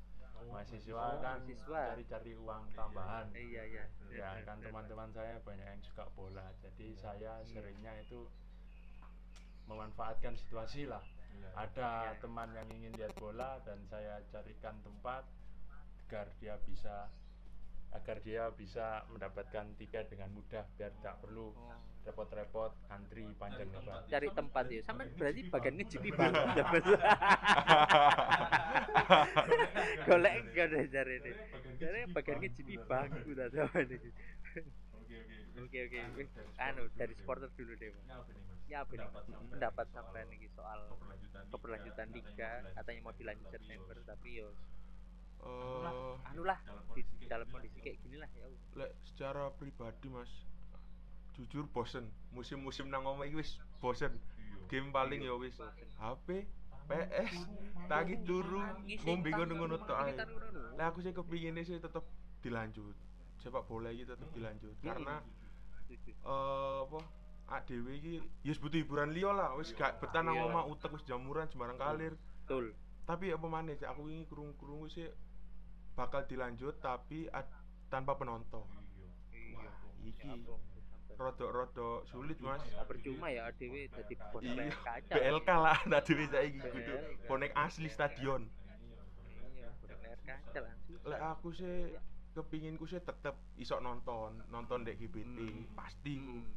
Mahasiswa 0.47 0.95
Oh, 0.95 1.19
kan 1.19 1.39
cari-cari 1.43 2.32
uang 2.34 2.63
tambahan. 2.71 3.28
Eh, 3.36 3.43
Iya, 3.52 3.63
iya. 3.67 3.84
Ya 4.10 4.30
kan 4.47 4.63
teman-teman 4.63 5.12
saya 5.12 5.36
banyak 5.43 5.65
yang 5.65 5.82
suka 5.84 6.08
bola. 6.15 6.47
Jadi 6.63 6.95
saya 6.95 7.43
Iya. 7.43 7.49
seringnya 7.52 7.93
itu 7.99 8.23
memanfaatkan 9.67 10.34
situasi 10.36 10.88
lah. 10.88 11.04
Iya. 11.36 11.49
Ada 11.56 11.89
Iya. 12.10 12.21
teman 12.23 12.49
yang 12.56 12.69
ingin 12.71 12.93
lihat 12.95 13.13
bola 13.15 13.60
dan 13.67 13.84
saya 13.86 14.23
carikan 14.28 14.80
tempat 14.82 15.28
agar 16.08 16.25
dia 16.41 16.58
bisa 16.65 17.06
agar 17.89 18.21
dia 18.21 18.49
bisa 18.54 19.02
mendapatkan 19.10 19.65
tiket 19.78 20.13
dengan 20.13 20.30
mudah 20.30 20.62
biar 20.78 20.93
tidak 21.02 21.15
perlu 21.21 21.54
Oh. 21.54 21.73
Repot-repot 22.10 22.72
antri 22.89 23.24
panjang 23.38 23.69
lebar. 23.69 24.02
cari 24.10 24.28
tempat 24.34 24.63
ya 24.67 24.82
sampai 24.82 25.06
berarti 25.13 25.41
bagian 25.54 25.76
ngejipi 25.78 26.10
banget 26.10 26.45
dapat 26.58 26.82
golek 30.10 30.36
golek 30.58 30.86
cari 30.89 31.15
ini. 31.22 31.32
Cari 31.78 32.00
bagian 32.10 32.38
ngejipi 32.41 32.76
bangku 32.89 33.30
tak 33.38 33.48
tahu 33.54 33.69
ini? 33.86 33.98
Oke, 35.60 35.80
oke. 35.86 36.00
oke 36.00 36.24
anu 36.58 36.89
dari 36.98 37.13
supporter 37.13 37.50
dulu. 37.54 37.74
deh 37.78 37.93
Mas. 37.93 38.26
Ya 38.69 38.86
apa 38.86 38.93
nih, 38.93 39.02
ya 39.02 39.38
pendapat 39.50 39.88
sampai 39.93 40.30
nih 40.30 40.45
soal 40.54 40.93
Keberlanjutan 41.50 42.13
liga, 42.13 42.62
katanya 42.78 43.02
mau 43.02 43.13
dilanjut 43.17 43.50
Tapi 43.50 43.58
September 43.58 43.98
tapi 44.06 44.30
yo 44.38 44.54
anu 46.30 46.43
lah 46.43 46.60
dalam 46.67 46.84
di 46.93 47.02
kondisi 47.02 47.15
kayak 47.15 47.32
dalam 47.32 47.48
gini 47.48 47.56
kondisi 47.56 47.78
ya. 47.80 47.84
kayak 47.84 47.98
gini 48.04 48.15
lah 48.19 48.30
ya 48.36 48.45
lek 48.76 48.91
secara 49.08 49.43
pribadi 49.56 50.08
Mas, 50.12 50.32
jujur 51.39 51.65
bosen. 51.71 52.04
Musim-musim 52.36 52.91
nang 52.91 53.08
omah 53.08 53.23
iki 53.23 53.39
wis 53.39 53.52
bosen. 53.80 54.12
Iya. 54.12 54.67
Game 54.67 54.91
paling 54.91 55.23
ya 55.23 55.34
wis 55.34 55.56
HP, 55.95 56.43
PS, 56.86 57.34
tangi 57.88 58.19
turu, 58.21 58.60
ngombe 59.08 59.30
ngono-ngono 59.30 59.80
tok 59.80 59.97
ae. 60.04 60.13
Lah 60.75 60.91
aku 60.91 60.99
sih 60.99 61.15
kepinginnya 61.15 61.63
sih 61.63 61.80
tetep 61.80 62.04
dilanjut. 62.41 62.93
Sepak 63.39 63.63
bola 63.65 63.88
iki 63.89 64.04
tetep 64.04 64.28
dilanjut. 64.36 64.75
Karena 64.84 65.23
eh 65.89 66.78
apa 66.84 66.99
ak 67.49 67.65
dhewe 67.65 67.97
iki 67.97 68.21
ya 68.43 68.52
wis 68.52 68.60
butuh 68.60 68.78
hiburan 68.78 69.10
liya 69.10 69.32
lah. 69.32 69.56
Wis 69.56 69.71
gak 69.71 69.97
betah 69.97 70.21
nang 70.21 70.38
Iya. 70.38 70.45
omah 70.45 70.67
utek 70.67 70.91
wis 70.91 71.08
jamuran 71.08 71.47
sembarang 71.47 71.80
kalir. 71.80 72.13
Betul. 72.43 72.75
Tapi 73.08 73.34
apa 73.34 73.47
maneh 73.47 73.73
sih 73.73 73.88
aku 73.88 74.06
ini 74.06 74.28
kurung-kurung 74.28 74.86
sih 74.86 75.08
bakal 75.95 76.23
dilanjut 76.25 76.78
tapi 76.78 77.25
ad- 77.30 77.49
tanpa 77.89 78.13
penonton. 78.13 78.65
Iya. 78.93 79.10
Wah, 79.58 79.73
iki 80.04 80.30
rodok-rodok 81.19 82.08
sulit 82.08 82.39
mas 82.39 82.63
Nah, 82.69 82.88
percuma 82.88 83.27
ya 83.27 83.45
ADW 83.45 83.91
jadi 83.91 84.13
bonek 84.32 84.55
iya 84.55 84.71
kaca 84.79 85.13
BLK 85.13 85.49
lah 85.51 85.77
saiki 86.25 86.58
BLK. 86.58 86.71
kudu 86.71 86.93
bonek 87.27 87.51
asli 87.53 87.88
stadion 87.88 88.47
iya 89.51 89.67
bonek 89.77 89.99
kaca 90.23 90.60
langsung 90.63 90.97
lek 91.03 91.21
aku 91.21 91.47
sih 91.51 91.75
kepinginku 92.32 92.86
sih 92.86 92.99
tetep 92.99 93.36
iso 93.53 93.77
nonton 93.77 94.39
nonton 94.47 94.82
dek 94.82 94.95
GBT 94.95 95.38
Hmm. 95.38 95.67
pasti. 95.75 96.15
Hmm. 96.15 96.47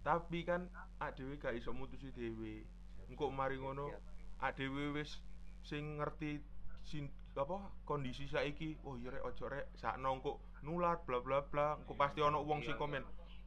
tapi 0.00 0.46
kan 0.46 0.70
dhewe 1.12 1.34
gak 1.34 1.52
iso 1.52 1.74
mutusi 1.74 2.08
dhewe 2.10 2.62
engko 3.04 3.26
mari 3.28 3.58
ngono 3.58 3.90
Siap. 3.90 4.02
ak 4.40 4.50
dhewe 4.54 4.94
wis 4.94 5.18
sing 5.60 5.98
ngerti 5.98 6.38
sin 6.80 7.10
apa 7.34 7.58
kondisi 7.82 8.24
saiki 8.24 8.78
oh 8.80 8.94
iya 8.94 9.10
rek 9.10 9.26
ojo 9.26 9.44
rek 9.46 9.66
sakno 9.74 10.14
engko 10.14 10.38
nular 10.62 11.02
bla 11.02 11.18
bla 11.18 11.42
bla 11.42 11.74
engko 11.74 11.92
pasti 11.92 12.22
ono 12.22 12.38
wong 12.40 12.62
sing 12.62 12.78
komen 12.78 13.02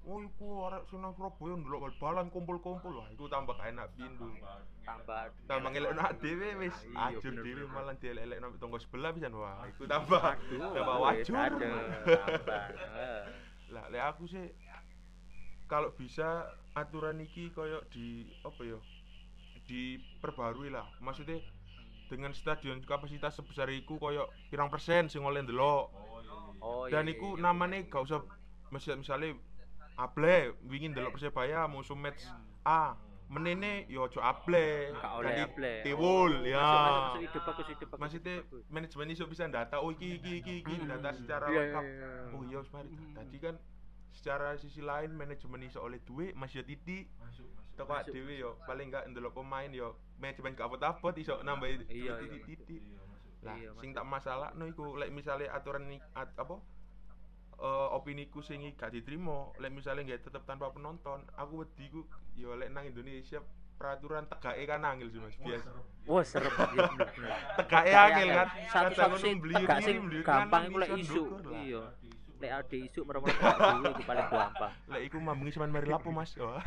oh 0.07 0.23
iku 0.23 0.71
arek 0.71 0.87
sing 0.87 1.03
nang 1.03 1.11
Surabaya 1.13 1.59
ndelok 1.59 1.99
bal-balan 1.99 2.31
kumpul-kumpul. 2.31 3.03
Wah 3.03 3.07
iku 3.11 3.27
tambah 3.27 3.59
enak 3.59 3.91
pindu 3.99 4.31
tambah 4.87 5.27
tambah 5.45 5.69
ngelekno 5.75 6.01
dhewe 6.23 6.49
wis. 6.63 6.77
Iya, 6.87 7.19
ajur 7.19 7.33
dhewe 7.43 7.63
malah 7.67 7.93
dielek-elekno 7.99 8.55
tonggo 8.57 8.79
sebelah 8.79 9.11
pisan. 9.11 9.35
Wah 9.35 9.67
iku 9.67 9.83
tambah 9.85 10.23
tambah 10.49 10.95
wajur. 11.03 11.35
lah 13.73 13.85
lek 13.93 14.01
aku 14.01 14.25
sih 14.25 14.49
kalau 15.69 15.93
bisa 15.93 16.49
aturan 16.73 17.21
iki 17.21 17.53
koyo 17.53 17.85
di 17.93 18.25
apa 18.41 18.61
ya 18.65 18.79
diperbarui 19.69 20.73
lah. 20.73 20.89
Maksudnya 21.03 21.37
dengan 22.09 22.33
stadion 22.33 22.81
kapasitas 22.81 23.37
sebesar 23.37 23.69
iku 23.69 24.01
koyo 24.01 24.33
pirang 24.49 24.73
persen 24.73 25.11
sing 25.11 25.21
oleh 25.21 25.45
ndelok. 25.45 25.93
Oh, 26.59 26.91
dan 26.91 27.07
iya, 27.07 27.15
iku 27.15 27.39
iya. 27.39 27.45
namanya 27.45 27.79
gak 27.87 28.03
usah 28.03 28.19
misal 28.67 28.99
misalnya 28.99 29.31
able 29.99 30.35
wingin 30.63 30.91
ndelok 30.91 31.13
persebaya 31.13 31.67
musuh 31.67 31.93
match 31.93 32.23
A 32.63 32.95
menene 33.27 33.85
yo 33.85 34.03
ojo 34.03 34.19
able 34.19 34.89
ganti 34.89 35.85
tiwul 35.85 36.33
ya 36.43 36.57
masuk, 36.57 36.81
masuk, 36.81 37.21
ide 37.21 37.39
bagus, 37.39 37.67
ide 37.67 37.85
bagus, 37.85 37.99
maksudnya 37.99 38.33
ide 38.33 38.43
bagus. 38.43 38.63
manajemen 38.67 39.07
iso 39.11 39.25
bisa 39.25 39.45
data 39.45 39.75
oh 39.77 39.91
iki 39.91 40.17
iki 40.17 40.31
iki 40.39 40.53
iki 40.59 40.73
Hmm. 40.75 40.89
data 40.89 41.13
secara 41.13 41.45
Iya, 41.45 41.59
lengkap 41.61 41.83
iya, 41.83 41.93
iya. 41.93 42.33
oh 42.33 42.41
iya 42.43 42.57
wis 42.57 42.71
mari 42.71 42.89
Hmm. 42.89 43.13
tadi 43.13 43.37
kan 43.37 43.55
secara 44.09 44.57
sisi 44.57 44.81
lain 44.81 45.13
manajemen 45.13 45.61
iso 45.61 45.79
oleh 45.79 46.01
duit 46.01 46.33
masih 46.33 46.63
titik 46.63 47.05
Masuk, 47.21 47.45
masuk. 47.77 47.85
Masuk, 47.85 48.11
dhewe 48.11 48.33
yo 48.35 48.57
paling 48.65 48.89
gak 48.89 49.05
ndelok 49.05 49.33
pemain 49.35 49.69
yo 49.69 49.87
manajemen 50.17 50.51
gak 50.51 50.65
abot-abot 50.65 51.13
iso 51.13 51.37
titik-titik 51.37 52.81
Iya, 52.81 52.97
masuk. 52.99 53.45
lah 53.45 53.55
sing 53.77 53.93
tak 53.93 54.03
masalah 54.03 54.49
no 54.51 54.65
iku 54.65 54.97
lek 54.97 55.13
misale 55.13 55.45
aturan 55.45 55.85
at, 56.11 56.33
apa 56.33 56.57
eh 57.59 57.87
opiniku 57.91 58.39
sing 58.39 58.63
iki 58.63 58.79
gak 58.79 58.95
diterima 58.95 59.51
lek 59.59 59.67
misale 59.69 60.07
nggak 60.07 60.23
tetep 60.23 60.47
tanpa 60.47 60.71
penonton 60.71 61.27
aku 61.35 61.67
wedi 61.67 61.91
ku 61.91 62.07
yo 62.33 62.55
lek 62.55 62.71
nang 62.71 62.87
Indonesia 62.87 63.43
peraturan 63.75 64.27
tegake 64.27 64.63
kan 64.63 64.83
angel 64.83 65.07
sih 65.07 65.19
mas 65.19 65.35
biasa 65.39 65.71
Wah, 66.07 66.23
serem 66.23 66.51
ya 66.75 66.87
bener. 66.87 67.09
tegake 67.59 67.91
angel 67.91 68.27
kan 68.31 68.47
Satu 68.67 68.71
Kadang 68.71 68.91
satu 68.95 69.07
ngono 69.07 69.17
sing 69.19 69.33
tegak 69.43 69.79
sing 69.83 69.95
mbeliur 70.03 70.23
gampang 70.23 70.61
iku 70.67 70.77
lek 70.79 70.91
isu. 70.99 71.23
Iya. 71.51 71.83
Lek 72.39 72.51
ade 72.55 72.77
isu 72.87 72.99
merem-merem 73.03 73.55
dulu 73.59 73.85
itu 73.91 74.03
paling 74.03 74.27
gampang. 74.33 74.73
lek 74.87 75.01
iku 75.07 75.17
mambengi 75.19 75.51
sampean 75.51 75.71
mari 75.71 75.87
lapo 75.87 76.09
mas 76.11 76.31
Wah. 76.39 76.63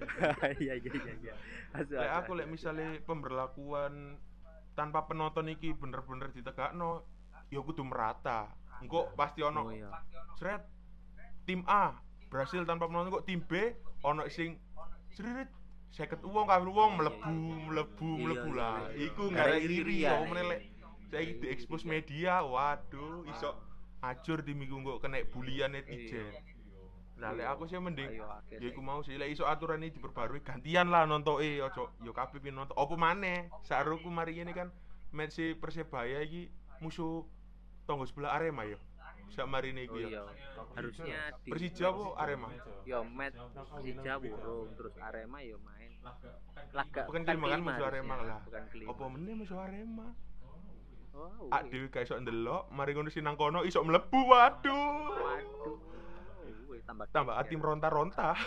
Iya 0.60 0.72
iya 0.80 0.90
iya 0.92 1.12
iya. 1.20 1.34
Lek 1.76 2.10
aku 2.16 2.30
lek 2.36 2.48
misale 2.48 3.00
pemberlakuan 3.04 4.16
tanpa 4.72 5.04
penonton 5.04 5.52
iki 5.52 5.76
bener-bener 5.76 6.32
ditegakno 6.32 7.04
ya 7.52 7.60
kudu 7.60 7.84
merata 7.84 8.48
engko 8.80 9.12
pasti 9.14 9.40
ono 9.40 9.60
Oh, 9.62 9.70
iya. 9.70 9.88
sret. 10.34 10.62
Tim 11.44 11.64
A 11.66 11.98
berhasil 12.28 12.62
tanpa 12.64 12.86
penonton. 12.86 13.12
Kok 13.12 13.26
tim 13.26 13.40
B 13.40 13.74
ono 14.02 14.24
sing 14.26 14.56
seret 15.10 15.48
seket 15.90 16.22
uang 16.22 16.46
kabeh 16.46 16.70
uang 16.70 16.90
Iya, 16.94 17.02
mlebu 17.66 18.10
iya, 18.16 18.54
lah. 18.54 18.78
iya. 18.94 19.10
iku 19.10 19.24
iri-irian, 19.26 19.66
iri 19.66 19.96
ya 20.00 20.12
iya. 20.14 20.22
meneh 20.22 20.44
lek 20.46 20.60
saiki 21.10 21.32
Iya, 21.32 21.40
diekspos 21.42 21.82
iri-irian. 21.82 21.90
media 21.90 22.34
waduh 22.46 23.26
iso 23.26 23.50
acur 24.00 24.40
di 24.40 24.54
minggu 24.54 24.78
kok 24.80 25.02
kena 25.02 25.18
bulian 25.26 25.74
netizen. 25.74 26.30
Nah 27.18 27.34
lek 27.34 27.42
Iya. 27.42 27.52
aku 27.52 27.66
sih 27.66 27.76
mending 27.76 28.10
ya 28.14 28.38
saiki. 28.46 28.80
mau 28.80 29.02
sih. 29.02 29.18
Lek 29.18 29.28
iso 29.28 29.44
aturan 29.44 29.82
ini 29.82 29.90
diperbarui 29.90 30.40
gantian 30.40 30.88
lah 30.88 31.04
nonton 31.04 31.42
eh 31.42 31.58
ojo. 31.58 31.90
Yo 32.00 32.14
kabeh 32.14 32.38
nonton. 32.48 32.72
Apa 32.72 32.94
maneh? 32.94 33.50
Saruku 33.60 34.06
mari 34.08 34.38
ini 34.38 34.54
kan 34.54 34.70
match 35.10 35.36
si 35.36 35.52
Persebaya 35.52 36.22
iki 36.22 36.46
musuh 36.78 37.26
tonggo 37.90 38.06
sebelah 38.06 38.38
Arema 38.38 38.62
ya 38.62 38.78
sak 39.34 39.46
mari 39.50 39.74
Oh 39.74 39.82
iki 39.82 40.10
iya. 40.10 40.22
ya 40.22 40.22
Harusnya 40.78 41.34
di 41.42 41.50
Persija 41.50 41.90
apa 41.90 42.06
Arema 42.22 42.48
Yo 42.86 43.02
met 43.02 43.34
Persija 43.34 44.22
burung 44.22 44.70
terus 44.78 44.94
Arema 44.98 45.38
yo 45.42 45.58
main. 45.62 45.90
Laga 46.74 47.06
Bukan 47.10 47.22
kelima 47.26 47.46
kan 47.50 47.62
musuh 47.62 47.86
Arema 47.90 48.14
lah. 48.22 48.40
Apa 48.86 49.04
meneh 49.10 49.34
musuh 49.34 49.58
Arema 49.58 50.14
Wow. 51.10 51.50
ak 51.50 51.74
dhewe 51.74 51.90
gak 51.90 52.06
iso 52.06 52.14
ndelok 52.22 52.70
mari 52.70 52.94
ngono 52.94 53.10
sinang 53.10 53.34
kono 53.34 53.66
iso 53.66 53.82
mlebu 53.82 54.30
waduh 54.30 55.10
Waduh. 55.10 55.76
Tambah 56.86 57.06
tambah 57.10 57.34
ati 57.34 57.58
meronta-ronta 57.58 58.38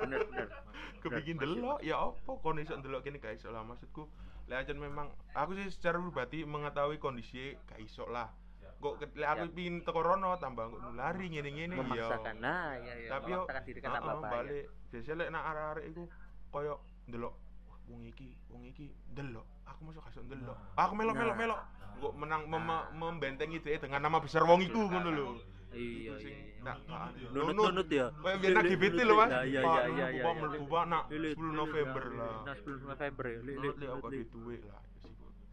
Bener 0.00 0.24
bener. 0.32 0.48
kepingin 1.04 1.36
Masih, 1.36 1.60
delok 1.60 1.78
ya 1.84 2.00
apa 2.08 2.32
kono 2.40 2.64
iso 2.64 2.72
ndelok 2.72 3.04
kene 3.04 3.20
gak 3.20 3.36
iso 3.36 3.52
lah 3.52 3.60
maksudku 3.68 4.08
lek 4.48 4.58
aja 4.58 4.72
memang 4.72 5.06
aku 5.30 5.50
sih 5.54 5.68
secara 5.68 5.96
pribadi 5.98 6.42
mengetahui 6.42 6.96
kondisi 6.96 7.52
gak 7.64 7.78
iso 7.78 8.04
lah 8.06 8.32
kok 8.74 8.94
lek 9.12 9.28
aku 9.28 9.44
Siap. 9.44 9.54
pingin 9.54 9.76
teko 9.82 10.00
rono 10.00 10.34
tambah 10.36 10.64
kok 10.66 10.80
nulari 10.80 11.26
ngene-ngene 11.28 11.74
ya 11.74 11.82
Memaksakan. 11.82 12.34
Nah, 12.38 12.72
iya 12.74 12.94
iya. 12.96 13.08
tapi 13.10 13.28
yo 13.28 13.42
diri 13.60 13.78
heeh, 13.78 14.00
bahaya. 14.00 14.30
balik 14.30 14.64
biasanya 14.88 15.16
lek 15.16 15.28
nak 15.28 15.42
arek-arek 15.44 15.84
iku 15.86 16.02
koyo 16.48 16.74
ndelok 17.04 17.34
"Wah, 17.66 17.78
wong 17.86 18.02
iki 18.06 18.28
wong 18.48 18.62
iki 18.64 18.86
ndelok 19.10 19.44
aku 19.64 19.80
masuk 19.84 20.02
kasuk 20.02 20.22
ndelok 20.24 20.56
aku 20.74 20.92
melok 20.94 21.14
melok 21.14 21.28
Nah. 21.28 21.38
melok 21.38 21.60
kok 21.98 22.12
menang 22.14 22.42
mem- 22.46 22.88
membentengi 22.94 23.58
dia 23.58 23.76
dengan 23.76 24.00
nama 24.00 24.16
besar 24.16 24.42
wong 24.42 24.62
iku 24.62 24.80
ngono 24.80 25.10
lho 25.10 25.26
Iya, 25.68 26.14
iya, 26.16 26.36
iya. 26.40 26.62
tak 26.64 26.78
tak 26.84 27.12
Nunut-nunut 27.28 27.88
ya. 27.88 28.06
Kayak 28.10 28.36
biar 28.40 28.52
nak 28.52 28.64
GBT 28.64 28.98
lho 29.00 29.14
mas 29.14 29.28
Iya, 29.28 29.40
iya, 29.44 29.60
iya, 29.60 29.60
nunut 29.84 30.08
iya, 30.08 30.24
Pak, 30.24 30.34
iya. 30.56 30.80
nak 30.86 31.04
Lilit, 31.08 31.34
10 31.34 31.38
lilit, 31.38 31.54
November 31.54 32.04
ya. 32.04 32.16
lah 32.16 32.36
Nah, 32.40 32.54
10 32.56 32.88
November 32.88 33.24
ya. 33.24 33.38
Lilit, 33.38 33.56
Nunut 33.58 33.76
lihat 33.76 33.94
kok 33.94 34.08
lilit. 34.08 34.18
di 34.18 34.32
duit 34.32 34.60
lah 34.64 34.80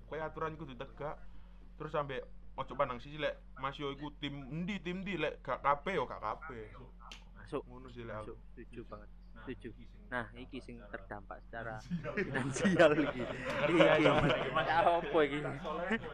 Kayak 0.06 0.26
aturan 0.26 0.54
kudu 0.56 0.74
tegak 0.74 1.16
Terus 1.76 1.92
sampai 1.92 2.18
ojo 2.56 2.74
pandang 2.74 3.00
sisi 3.00 3.18
lek 3.18 3.36
Mas 3.58 3.76
yo 3.76 3.92
iku 3.92 4.08
tim 4.16 4.34
endi 4.48 4.80
tim 4.80 5.04
ndi 5.04 5.16
lek 5.16 5.42
gak 5.42 5.60
kabeh 5.60 5.94
yo 5.94 6.04
gak 6.06 6.22
kabeh 6.22 6.72
Masuk. 7.36 7.62
ngono 7.68 7.88
sih 7.90 8.02
lek 8.02 8.16
aku. 8.16 8.34
Setuju 8.50 8.82
banget. 8.88 9.10
Setuju. 9.44 9.70
Nah, 10.06 10.30
iki 10.38 10.62
sing 10.62 10.78
terdampak 10.94 11.42
secara 11.44 11.82
finansial 12.16 12.92
iki. 12.94 13.26
Iya, 13.74 13.92
Iki. 13.98 14.06
iya, 14.06 14.12
Mas. 14.54 14.66
Ya 14.70 14.78
apa 14.86 15.20
iki? 15.26 15.40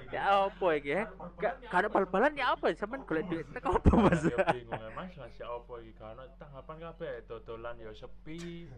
Ya 0.09 0.21
apa 0.47 0.67
iki? 0.79 0.91
Gak 1.37 1.53
gak 1.67 1.79
ada 1.83 1.87
bal-balan 1.91 2.33
ya 2.33 2.55
apa? 2.55 2.71
Sampeyan 2.71 3.03
golek 3.03 3.27
duit 3.27 3.45
tek 3.51 3.67
apa, 3.67 3.91
Mas? 3.99 4.23
Ya 4.25 4.47
bingung 4.55 4.79
ya 4.79 4.89
Mas, 4.95 5.11
masih 5.19 5.45
apa 5.45 5.73
iki 5.83 5.91
kan 5.99 6.17
tanggapan 6.39 6.77
kabeh 6.81 7.13
dodolan 7.27 7.75
ya 7.77 7.91
sepi. 7.91 8.71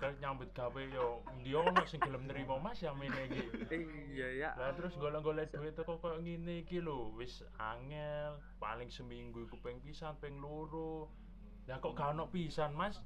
Nyambut 0.00 0.48
gawe 0.54 0.82
yo 0.88 1.20
ndi 1.42 1.52
ono 1.52 1.82
sing 1.84 2.00
gelem 2.00 2.24
nrimo 2.24 2.56
Mas 2.62 2.78
ya 2.80 2.94
mene 2.94 3.26
iki. 3.26 3.42
Iya 4.14 4.28
ya. 4.38 4.50
Lah 4.54 4.72
terus 4.72 4.94
golek-golek 4.96 5.50
duit 5.50 5.74
teko 5.74 5.98
koyo 5.98 6.22
ngene 6.22 6.62
iki 6.62 6.80
lho, 6.80 7.12
wis 7.18 7.42
angel, 7.58 8.38
paling 8.56 8.88
seminggu 8.88 9.44
iku 9.44 9.58
ping 9.60 9.82
pisan, 9.82 10.14
ping 10.22 10.38
loro. 10.38 11.10
Lah 11.70 11.78
kok 11.78 11.94
gak 11.94 12.18
ono 12.18 12.26
pisan, 12.34 12.74
Mas? 12.74 12.98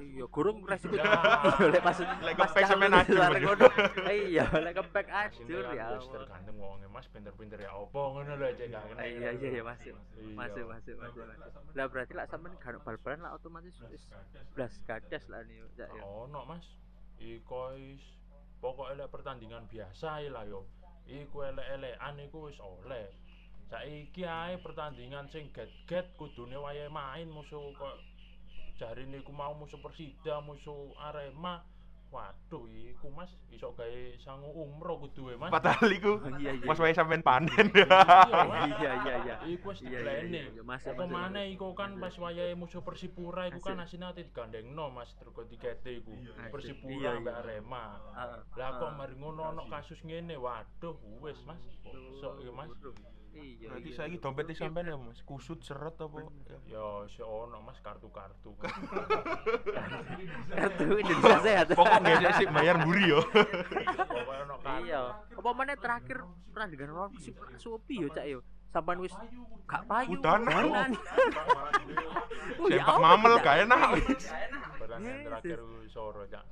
Iya, 0.00 0.24
gurung 0.32 0.64
resiko. 0.64 0.96
Ya. 0.96 1.04
Iya, 1.04 1.66
lek 1.76 1.82
pas 1.84 1.96
Lek 2.00 2.36
pas 2.40 2.48
kepek 2.48 2.64
sampean 2.68 2.92
ajur, 2.96 3.20
Mas. 3.20 3.40
Iya, 4.32 4.44
lek 4.48 4.74
kepek 4.80 5.06
ajur 5.12 5.64
ya. 5.76 5.86
wis 5.96 6.08
tergantung 6.08 6.56
wonge 6.56 6.88
Mas 6.88 7.04
pinter-pinter 7.12 7.60
ya 7.60 7.76
opo 7.76 8.16
ngono 8.16 8.32
lho 8.40 8.48
cek 8.56 8.68
gak 8.72 8.82
kena. 8.88 9.00
Iya 9.04 9.30
iya 9.36 9.48
iya. 9.60 9.62
Masuk 9.64 9.92
masuk 10.32 10.64
masuk. 10.72 10.94
masuk. 10.96 11.24
Lah 11.76 11.84
berarti 11.92 12.12
lah 12.16 12.24
sampean 12.32 12.56
gak 12.56 12.80
bal-balan 12.80 13.20
lah 13.20 13.36
otomatis 13.36 13.76
wis 13.92 14.04
blas 14.56 14.72
gadas 14.88 15.24
lah 15.28 15.44
nih 15.44 15.60
ya. 15.76 15.84
ya. 15.84 16.00
ono 16.00 16.48
mas 16.48 16.64
iku 17.20 17.76
wis 17.76 18.00
pokoknya 18.64 19.04
lek 19.04 19.12
pertandingan 19.12 19.68
biasa 19.68 20.24
lah 20.32 20.48
yo 20.48 20.64
iku 21.04 21.44
elek-elekan 21.44 22.16
iku 22.24 22.48
wis 22.48 22.56
oleh 22.60 23.12
saiki 23.66 24.22
ae 24.22 24.58
pertandingan 24.62 25.26
sing 25.34 25.50
get-get 25.50 26.06
kudune 26.14 26.54
wayahe 26.54 26.86
main 26.88 27.26
musuh 27.26 27.74
kok 27.74 27.98
jarine 28.78 29.18
iku 29.18 29.32
mau 29.34 29.56
musuh 29.58 29.80
Persida 29.82 30.38
musuh 30.44 30.94
Arema 31.02 31.64
waduh 32.06 32.70
iku 32.70 33.10
mas 33.10 33.26
iso 33.50 33.74
gawe 33.74 34.14
sangu 34.22 34.46
umroh 34.54 35.02
kudu 35.02 35.34
e 35.34 35.36
mas 35.36 35.50
Padahal 35.50 35.90
iku 35.90 36.22
Oh, 36.22 36.38
iya, 36.38 36.54
iya, 36.54 36.62
Mas 36.62 36.78
iya. 36.78 36.84
wae 36.86 36.94
sampean 36.94 37.22
panen 37.26 37.66
Iya, 37.74 38.40
Mas. 38.46 38.70
Iya 38.78 38.92
iya. 39.02 39.36
Iku 39.50 39.74
wis 39.74 39.82
iya. 39.82 40.46
Masuk, 40.62 40.94
Apa 40.94 41.04
maneh 41.10 41.50
iku 41.50 41.74
kan 41.74 41.98
pas 41.98 42.14
wayahe 42.14 42.54
musuh 42.54 42.86
Persipura 42.86 43.50
iku 43.50 43.58
kan 43.58 43.82
asine 43.82 44.06
ate 44.06 44.22
digandengno 44.22 44.94
Mas 44.94 45.10
tikete 45.50 45.98
iku. 45.98 46.14
Persipura 46.54 47.18
iya. 47.18 47.32
Arema. 47.42 47.98
Heeh. 48.14 48.40
Lah 48.54 48.70
kok 48.78 48.86
Heeh. 48.86 48.98
mari 49.02 49.14
ngono 49.18 49.42
ono 49.50 49.62
kasus 49.66 49.98
ngene, 50.06 50.38
waduh 50.38 50.94
wis 51.18 51.42
Mas. 51.42 51.58
Sok 52.22 52.38
iki 52.38 52.54
Mas. 52.54 52.70
Iya. 53.36 53.68
Berarti 53.68 53.90
iya. 53.92 53.96
saiki 54.00 54.16
dompete 54.16 54.52
sampean 54.56 54.88
ya 54.88 54.96
Mas 54.96 55.20
kusut 55.20 55.60
seret 55.60 55.92
apa 56.00 56.24
ya? 56.24 56.28
Ya 56.72 56.84
si 57.12 57.20
ono 57.20 57.60
Mas 57.60 57.76
kartu-kartu. 57.84 58.56
Kartu 60.56 60.84
Indonesia 60.96 61.38
sehat. 61.44 61.66
Pokok 61.76 62.00
nggak 62.00 62.32
sih 62.40 62.48
bayar 62.48 62.80
buri 62.80 63.12
yo. 63.12 63.20
Pokoknya. 63.20 64.80
Iya. 64.82 65.02
Apa 65.36 65.50
mana 65.52 65.76
terakhir 65.76 66.24
pernah 66.50 66.68
dengan 66.72 66.88
orang 66.96 67.12
si 67.20 67.30
Supi 67.60 68.00
yo 68.00 68.08
cak 68.08 68.26
yo. 68.26 68.40
Sampan 68.72 69.00
wis 69.00 69.14
gak 69.64 69.82
payu. 69.88 70.20
Udanan. 70.20 70.92
Oh, 72.56 72.70
ya 72.70 72.78
Sempak 72.78 73.02
mamel 73.02 73.34
gak 73.42 73.66
enak. 73.66 73.98
Yes, 74.06 74.30
terakhir 75.26 75.58
soro 75.90 76.22
cak. 76.30 76.46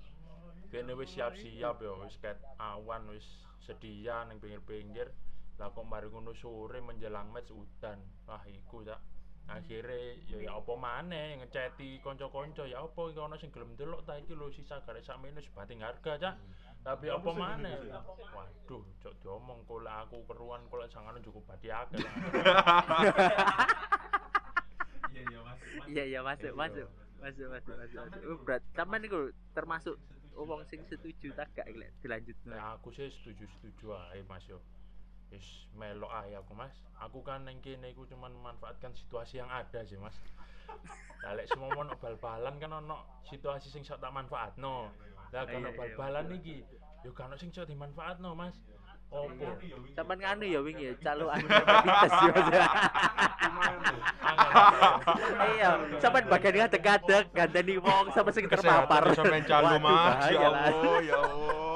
Kene 0.69 0.93
wis 0.99 1.15
siap-siap 1.15 1.79
ya 1.79 1.93
wis 2.03 2.19
ket 2.19 2.35
awan 2.59 3.07
wis 3.15 3.23
sedia 3.63 4.27
ning 4.27 4.43
pinggir-pinggir. 4.43 5.15
Lah 5.59 5.71
kok 5.71 5.87
mari 5.87 6.11
ngono 6.11 6.35
sore 6.35 6.83
menjelang 6.83 7.31
match 7.31 7.55
udan. 7.55 7.99
Wah 8.27 8.43
iku 8.51 8.83
cak. 8.83 9.01
Akhirnya 9.45 10.17
ya 10.25 10.41
ya 10.49 10.57
apa 10.57 10.73
maneh 10.73 11.37
ngeceti 11.37 12.01
kanca-kanca 12.01 12.65
ya 12.65 12.81
apa 12.81 13.13
iki 13.13 13.21
ana 13.21 13.37
sing 13.37 13.53
gelem 13.53 13.77
delok 13.77 14.01
ta 14.09 14.17
iki 14.17 14.33
lho 14.33 14.49
sisa 14.49 14.81
garek 14.89 15.05
sak 15.05 15.21
minus 15.21 15.45
bating 15.53 15.85
harga 15.85 16.17
cak. 16.17 16.35
Tapi 16.81 17.13
apa 17.13 17.31
maneh? 17.33 17.77
Waduh, 18.33 18.83
cok 19.05 19.15
diomong 19.21 19.69
lek 19.85 19.97
aku 20.09 20.25
keruan 20.25 20.65
kok 20.73 20.81
lek 20.81 20.91
sangane 20.93 21.21
cukup 21.21 21.45
badi 21.45 21.69
akeh. 21.69 22.01
lah. 25.45 25.57
Iya 25.85 26.03
iya 26.09 26.21
masuk 26.25 26.53
masuk 26.57 26.89
masuk 27.21 27.47
masuk 27.49 27.75
masuk. 27.79 27.99
masuk. 28.01 28.21
Oh, 28.27 28.39
berat. 28.43 28.63
Sampean 28.77 29.01
niku 29.05 29.31
termasuk 29.53 29.97
wong 30.35 30.61
sing 30.69 30.83
setuju 30.91 31.31
tak 31.37 31.53
gak 31.55 31.69
lek 31.73 31.93
dilanjutno. 32.03 32.53
Nah, 32.53 32.77
aku 32.77 32.91
sih 32.97 33.09
setuju-setuju 33.13 33.95
ae 34.13 34.21
Mas 34.27 34.45
yo. 34.49 34.59
Wis 35.35 35.67
melok 35.75 36.15
ae 36.15 36.39
aku 36.39 36.55
Mas. 36.55 36.71
Aku 37.03 37.27
kan 37.27 37.43
neng 37.43 37.59
kene 37.59 37.91
iku 37.91 38.07
cuman 38.07 38.31
memanfaatkan 38.31 38.95
situasi 38.95 39.43
yang 39.43 39.51
ada 39.51 39.83
sih 39.83 39.99
Mas. 39.99 40.15
Lek 41.27 41.51
semua 41.51 41.75
ono 41.75 41.99
bal-balan 41.99 42.55
kan 42.63 42.71
ono 42.71 43.19
situasi 43.27 43.67
sing 43.67 43.83
sok 43.83 43.99
tak 43.99 44.15
manfaatno. 44.15 44.95
Lah 45.35 45.43
kalau 45.43 45.75
iya, 45.75 45.75
bal-balan 45.75 46.31
iki 46.39 46.63
yo 47.03 47.11
kan 47.11 47.35
ono 47.35 47.37
sing 47.43 47.51
sok 47.51 47.67
dimanfaatno 47.67 48.31
Mas. 48.39 48.55
Opo? 49.11 49.47
Sampean 49.99 50.23
nganu 50.23 50.47
ya 50.47 50.61
wingi 50.63 50.91
ya 50.91 50.95
calo 51.03 51.27
anu 51.35 51.47
diabetes 51.51 52.15
yo. 52.15 52.35
Iya, 55.59 55.71
sampean 55.99 56.25
bagian 56.31 56.55
kadang-kadang 56.71 57.27
ganteni 57.35 57.75
wong 57.83 58.15
sama 58.15 58.31
sing 58.31 58.47
terpapar. 58.47 59.03
Kesehatan 59.03 59.19
sampean 59.19 59.45
calo 59.51 59.83
Mas. 59.83 60.31
Ya 60.31 60.47
lah. 60.47 60.71
Allah, 60.71 60.99
ya 61.03 61.19
Allah. 61.19 61.75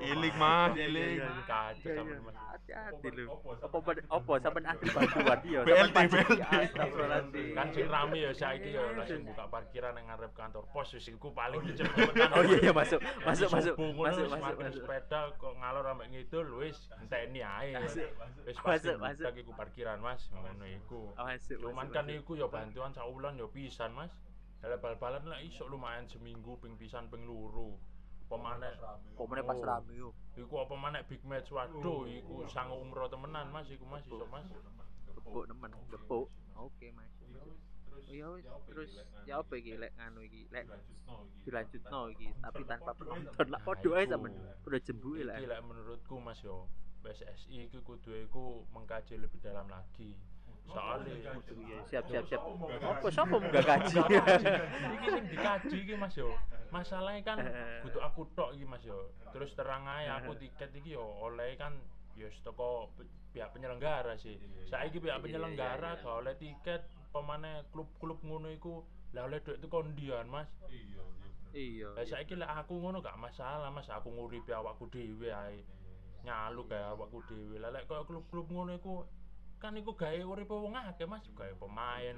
Ilik 0.00 0.34
Mas, 0.40 0.72
ilik. 0.80 1.20
Kacau 1.44 1.92
iya. 1.92 2.16
Mas. 2.24 2.45
Hati-hati 2.66 3.08
lho. 3.14 3.30
Apa 3.62 3.78
apa 4.10 4.32
sampean 4.42 4.74
bantuan 4.74 5.38
dia. 5.46 5.60
BLT, 5.62 5.94
pajak. 5.94 6.26
BLT. 6.26 6.42
Astagfirullahaladzim. 6.66 7.54
Kan 7.54 7.66
sing 7.70 7.86
rame 7.86 8.18
ya 8.18 8.30
saiki 8.34 8.70
ya 8.74 8.82
langsung 8.90 9.22
buka 9.22 9.44
parkiran 9.46 9.94
nang 9.94 10.04
ngarep 10.10 10.32
kantor 10.34 10.64
pos 10.74 10.90
wis 10.90 11.06
iku 11.06 11.30
paling 11.30 11.62
cepet 11.78 12.10
kan. 12.10 12.30
Oh 12.34 12.42
iya 12.42 12.58
iya 12.58 12.72
masuk 12.74 12.98
masuk 13.22 13.48
masuk 13.54 13.74
masuk 13.78 14.26
masuk 14.34 14.82
sepeda 14.82 15.30
kok 15.38 15.54
ngalor 15.62 15.86
ambek 15.94 16.10
ngidul 16.10 16.46
wis 16.58 16.90
enteni 16.98 17.38
ae. 17.46 17.78
Masuk. 17.78 18.10
Wis 18.42 18.56
Masuk, 18.58 18.66
masuk. 18.66 18.96
masuk 18.98 19.32
iku 19.38 19.52
parkiran 19.54 19.98
Mas, 20.02 20.26
ngono 20.34 20.66
iku. 20.66 21.14
Oh, 21.14 21.22
masuk, 21.22 21.56
Cuman 21.62 21.86
masuk, 21.86 21.94
kan 21.94 22.04
masuk. 22.10 22.18
iku 22.18 22.32
ya 22.34 22.46
bantuan 22.50 22.90
sak 22.90 23.06
wulan 23.06 23.38
ya 23.38 23.46
pisan 23.46 23.94
Mas. 23.94 24.10
Kalau 24.58 24.74
bal-balan 24.82 25.22
lah 25.30 25.38
iso 25.38 25.70
lumayan 25.70 26.10
seminggu 26.10 26.58
ping 26.58 26.74
pisan 26.74 27.06
ping 27.06 27.22
loro. 27.22 27.78
Pemane 28.26 28.70
Pomene 29.16 29.42
pas 29.42 29.54
Oh. 29.56 29.64
rame 29.64 29.92
yo. 29.94 30.10
iku 30.36 30.54
apa 30.60 30.74
maneh 30.76 31.02
big 31.08 31.22
match 31.24 31.48
waduh 31.48 32.04
iku 32.04 32.44
sang 32.50 32.68
umroh 32.68 33.08
temenan 33.08 33.48
Mas 33.48 33.70
iku 33.70 33.86
Mas 33.86 34.04
iso 34.04 34.26
Mas. 34.28 34.44
Gepuk 35.16 35.48
nemen, 35.48 35.72
gepuk. 35.88 36.28
Oke, 36.58 36.92
Mas. 36.92 37.08
Oh, 37.96 38.12
ya 38.12 38.28
wis, 38.36 38.44
terus 38.68 38.92
ya 39.24 39.40
apa 39.40 39.56
iki 39.56 39.74
lek 39.74 39.90
nganu 39.96 40.20
iki 40.22 40.46
lek 40.52 40.68
dilanjutno 41.42 42.00
iki 42.12 42.28
tapi 42.38 42.62
tanpa 42.68 42.92
penonton 42.92 43.46
lah 43.48 43.58
podo 43.64 43.96
ae 43.96 44.04
sampean 44.06 44.36
udah 44.62 44.80
jembuke 44.84 45.22
lah. 45.24 45.34
Iki 45.40 45.48
lek 45.48 45.60
menurutku 45.64 46.14
Mas 46.20 46.38
yo 46.44 46.68
PSSI 47.02 47.66
iku 47.66 47.80
kudu 47.82 48.12
iku 48.28 48.66
mengkaji 48.70 49.16
lebih 49.16 49.40
dalam 49.40 49.66
lagi. 49.66 50.12
Soalnya 50.66 51.14
Iya, 51.56 51.78
siap 51.86 52.04
siap 52.06 52.24
siap. 52.26 52.42
Apa 52.82 53.08
sapa 53.08 53.36
enggak 53.36 53.64
gaji? 53.64 53.98
iki 54.92 55.06
sing 55.08 55.24
dikaji 55.26 55.76
iki 55.80 55.94
Mas 55.94 56.14
yo. 56.14 56.30
Masalahnya 56.68 57.22
kan 57.22 57.38
butuh 57.80 58.02
aku 58.02 58.26
tok 58.32 58.50
iki 58.52 58.64
Mas 58.64 58.82
yo. 58.82 58.98
Terus 59.30 59.54
terang 59.54 59.86
ae 59.86 60.06
aku 60.06 60.34
tiket 60.34 60.70
iki 60.74 60.94
yo 60.94 61.06
oleh 61.22 61.54
kan 61.54 61.76
yo 62.14 62.26
teko 62.42 62.90
pe- 62.94 63.06
pihak 63.30 63.52
penyelenggara 63.52 64.16
sih. 64.16 64.36
Saiki 64.66 64.98
pihak 64.98 65.20
Iya, 65.20 65.22
penyelenggara 65.22 65.90
iya, 65.90 65.96
iya. 65.96 66.02
gak 66.02 66.16
oleh 66.16 66.34
tiket 66.34 66.82
pemane 67.08 67.52
klub-klub 67.70 68.18
ngono 68.20 68.48
iku 68.48 68.80
lah 69.12 69.24
oleh 69.24 69.40
duit 69.40 69.60
itu 69.60 69.68
kondian 69.68 70.26
Mas. 70.26 70.48
Iya. 71.52 71.88
Lah 71.94 72.04
saiki 72.04 72.34
lek 72.34 72.48
aku 72.48 72.76
ngono 72.76 72.98
gak 72.98 73.16
masalah 73.16 73.68
Mas, 73.68 73.86
aku 73.86 74.08
nguripi 74.08 74.50
awakku 74.50 74.88
dhewe 74.88 75.30
ae. 75.30 75.60
Nyalu 76.20 76.66
gawe 76.66 76.92
awakku 76.92 77.22
dhewe. 77.24 77.56
Lah 77.56 77.70
lek 77.70 77.84
klub-klub 77.86 78.46
ngono 78.46 78.74
iku 78.74 79.04
kan 79.66 79.74
iku 79.74 79.98
gawe 79.98 80.22
uripe 80.22 80.54
wong 80.54 80.78
akeh 80.78 81.10
Mas, 81.10 81.26
gawe 81.34 81.50
pemain, 81.58 82.14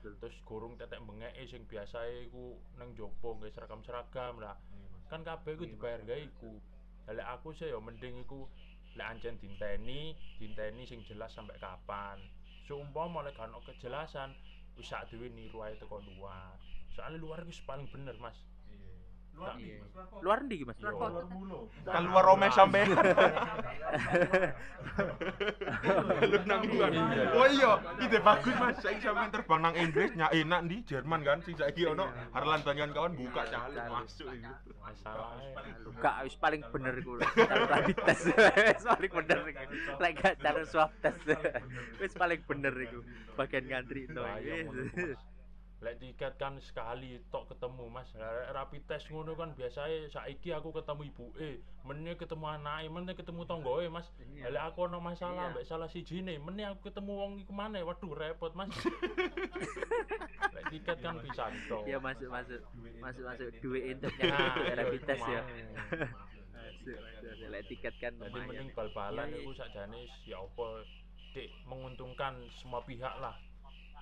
betul. 0.00 0.16
terus 0.16 0.36
gurung 0.48 0.80
tetek 0.80 0.96
bengeke 1.04 1.44
sing 1.44 1.68
biasae 1.68 2.24
iku 2.24 2.56
nang 2.80 2.96
jopo 2.96 3.36
nggawe 3.36 3.52
seragam-seragam 3.52 4.40
lah. 4.40 4.56
Kan 5.12 5.28
kabeh 5.28 5.60
iku 5.60 5.68
dibayar 5.68 6.00
gawe 6.08 6.16
iku. 6.24 6.56
Lah 7.12 7.36
aku 7.36 7.52
sih 7.52 7.68
ya 7.68 7.76
mending 7.76 8.24
iku 8.24 8.48
lek 8.96 9.04
ancen 9.12 9.36
dinteni, 9.36 10.16
dinteni 10.40 10.88
sing 10.88 11.04
jelas 11.04 11.36
sampai 11.36 11.60
kapan. 11.60 12.16
Seumpama 12.64 13.20
lek 13.28 13.36
ono 13.36 13.60
kejelasan, 13.68 14.32
wis 14.80 14.88
sak 14.88 15.12
dhewe 15.12 15.28
niru 15.28 15.60
ae 15.60 15.76
teko 15.76 16.00
luar. 16.00 16.56
Soalnya 16.96 17.20
luar 17.20 17.44
iku 17.44 17.52
paling 17.68 17.92
bener, 17.92 18.16
Mas. 18.16 18.40
Iya. 19.58 19.78
Luar 20.22 20.38
ndi 20.46 20.66
Mas? 20.66 20.78
Luar 20.82 20.94
Yo. 20.94 20.98
kota. 20.98 21.22
Kan 21.90 22.02
luar 22.10 22.24
Rome 22.26 22.48
sampe. 22.50 22.80
Lu 26.26 26.38
nang 26.46 26.62
luar. 26.66 26.90
Iya. 26.90 27.24
Oh 27.34 27.46
iya, 27.46 27.72
ide 28.02 28.18
bagus 28.22 28.54
Mas. 28.58 28.76
Saiki 28.82 29.00
sampean 29.02 29.30
terbang 29.30 29.60
nang 29.62 29.74
Inggris, 29.78 30.10
nyak 30.14 30.30
enak 30.34 30.60
di 30.66 30.76
Jerman 30.86 31.20
kan 31.22 31.38
sing 31.42 31.54
saiki 31.58 31.86
ono 31.86 32.10
Harlan 32.34 32.62
banyan 32.62 32.90
kawan 32.94 33.14
buka 33.14 33.42
cali 33.46 33.78
masuk 33.78 34.28
iku. 34.34 34.70
masalahnya 34.78 35.74
Gak 35.98 36.16
wis 36.24 36.36
paling 36.38 36.62
bener 36.70 36.94
iku. 36.98 37.12
Test 38.06 38.30
wis 38.32 38.84
paling 38.86 39.12
bener 39.12 39.38
iku. 39.50 39.64
Lek 39.98 40.12
gak 40.18 40.34
cara 40.42 40.62
swab 40.66 40.90
test 41.02 41.22
wis 41.98 42.14
paling 42.14 42.40
bener 42.46 42.74
iku. 42.78 43.02
Bagian 43.34 43.64
ngantri 43.66 44.06
itu. 44.06 44.22
Iku. 45.78 45.84
Lek 45.84 46.02
tiket 46.02 46.34
kan 46.36 46.58
sekali 46.58 47.22
tok 47.30 47.54
ketemu 47.54 47.86
Mas. 47.86 48.10
Lek 48.10 48.50
rapid 48.50 48.82
test 48.84 49.06
ngono 49.08 49.32
kan 49.32 49.54
biasanya 49.54 50.10
saiki 50.10 50.50
aku 50.50 50.74
ketemu 50.74 51.06
ibuke, 51.06 51.50
meneh 51.86 52.18
ketemu 52.18 52.46
anake, 52.50 52.86
meneh 52.90 53.14
ketemu 53.14 53.46
tonggoe 53.46 53.86
Mas. 53.86 54.10
Iya. 54.18 54.50
Lek 54.50 54.62
aku 54.68 54.90
ono 54.90 54.98
masalah 54.98 55.48
Iya. 55.48 55.54
mbek 55.54 55.64
salah 55.64 55.86
sijine, 55.86 56.34
meneh 56.38 56.66
aku 56.66 56.90
ketemu 56.90 57.12
wong 57.14 57.32
iku 57.38 57.52
maneh. 57.54 57.86
Waduh 57.86 58.10
repot 58.10 58.50
Mas. 58.58 58.74
Lek 60.54 60.64
tiket 60.68 60.98
kan 60.98 61.14
bisa 61.22 61.46
tok. 61.70 61.86
Ya 61.90 62.02
masuk 62.02 62.26
masuk 62.36 62.60
masuk 62.98 63.24
masuk 63.24 63.48
duit 63.62 63.94
untuknya 63.94 64.34
Nah, 64.34 64.74
rapid 64.74 65.02
test 65.06 65.24
ya. 65.24 65.42
Lek 67.48 67.62
tiket 67.70 67.94
kan 67.96 68.12
Jadi 68.18 68.38
mending 68.44 68.70
bal-balan 68.74 69.30
Iya, 69.30 69.38
iya. 69.38 69.44
itu 69.46 69.52
sakjane 69.54 70.00
ya 70.26 70.36
apa 70.42 70.66
dik 71.32 71.48
menguntungkan 71.64 72.34
semua 72.50 72.82
pihak 72.82 73.14
lah. 73.20 73.36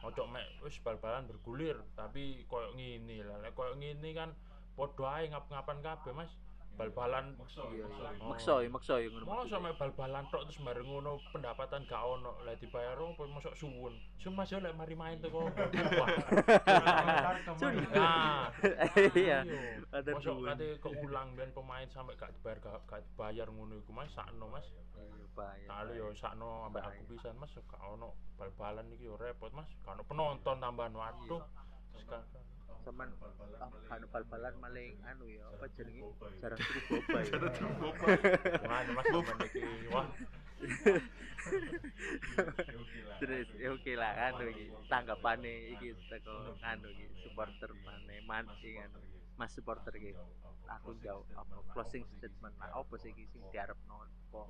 Ojo 0.07 0.23
mek 0.31 0.47
wis 0.63 0.79
bal-balan 0.87 1.27
bergulir, 1.27 1.75
tapi 1.99 2.47
koyo 2.47 2.71
ngene 2.79 3.27
lah. 3.27 3.43
Koyo 3.59 3.75
ngene 3.75 4.15
kan 4.15 4.31
padha 4.79 5.19
ae 5.19 5.25
ngap-ngapan 5.35 5.83
kabeh, 5.83 6.15
Mas. 6.15 6.31
Bal-balan 6.77 7.33
Iya, 7.57 7.89
iya. 7.89 8.11
Oh. 8.21 8.37
Maksa 8.37 8.61
ya, 8.61 8.69
maksa 8.69 8.95
ya 9.01 9.09
ngono. 9.09 9.25
Mek 9.49 9.75
bal-balan 9.81 10.25
tok 10.29 10.45
terus 10.45 10.61
bareng 10.61 10.85
ngono 10.85 11.17
pendapatan 11.33 11.89
gak 11.89 12.05
ono, 12.05 12.37
lah 12.45 12.53
dibayar 12.61 13.01
apa 13.01 13.25
mosok 13.25 13.57
suwun. 13.57 13.97
Sun 14.21 14.37
Mas 14.37 14.53
yo 14.53 14.61
lek 14.61 14.77
mari 14.77 14.93
main 14.93 15.17
teko. 15.17 15.49
Wah. 16.01 16.09
Nah, 17.97 18.53
Iya. 19.17 19.41
iya. 19.41 19.41
Ada 19.89 20.11
Mosok 20.13 20.37
kate 20.45 20.69
keulang 20.85 21.33
ben 21.33 21.51
pemain 21.57 21.89
sampai 21.89 22.13
gak 22.21 22.37
dibayar 22.37 22.61
gak, 22.61 22.85
gak 22.85 23.01
dibayar 23.09 23.49
ngono 23.49 23.81
iku 23.81 23.97
Mas 23.97 24.13
sakno 24.13 24.53
Mas. 24.53 24.69
Iya. 24.69 25.65
Kali 25.65 25.93
yo 25.97 26.13
sakno 26.13 26.69
ambek 26.69 26.85
aku 26.85 27.17
pisan 27.17 27.41
Mas 27.41 27.57
gak 27.57 27.81
ono 27.81 28.13
bal-balan 28.37 28.93
iki 28.93 29.09
yo 29.09 29.17
repot 29.17 29.49
Mas. 29.57 29.69
Gak 29.81 29.97
ono 29.97 30.05
penonton 30.05 30.61
tambahan 30.61 30.93
waduh. 30.93 31.41
Sekarang 31.97 32.29
Saman 32.87 33.11
ah, 33.59 33.67
anu 33.99 34.07
bal-balan 34.15 34.55
maling 34.63 34.95
anu 35.11 35.27
ya, 35.27 35.43
apa 35.59 35.67
jenenge? 35.75 36.07
Jarang 36.39 36.55
tuku 36.55 36.79
boba 36.87 37.19
ya. 37.19 37.35
Gimana 38.63 38.91
Mas 38.95 39.07
momen 39.11 39.37
iki? 39.43 39.91
Wah, 39.91 40.07
Terus 43.19 43.51
ya 43.59 43.75
oke 43.75 43.93
lah 43.99 44.31
anu 44.31 44.55
iki 44.55 44.71
tanggapane 44.87 45.75
iki 45.75 45.99
teko 46.07 46.55
anu 46.63 46.87
iki 46.95 47.11
supporter 47.27 47.75
maneh 47.83 48.23
man 48.23 48.47
iki 48.63 48.79
anu 48.79 49.03
Mas 49.37 49.53
supporter 49.53 49.93
iki. 49.97 50.17
Aku 50.67 50.97
jauh 51.05 51.23
apa 51.37 51.63
closing 51.71 52.03
statement 52.19 52.57
lah 52.59 52.73
apa 52.75 52.95
sih 52.99 53.13
iki 53.15 53.29
sing 53.31 53.45
diarepno 53.53 54.03
apa 54.03 54.41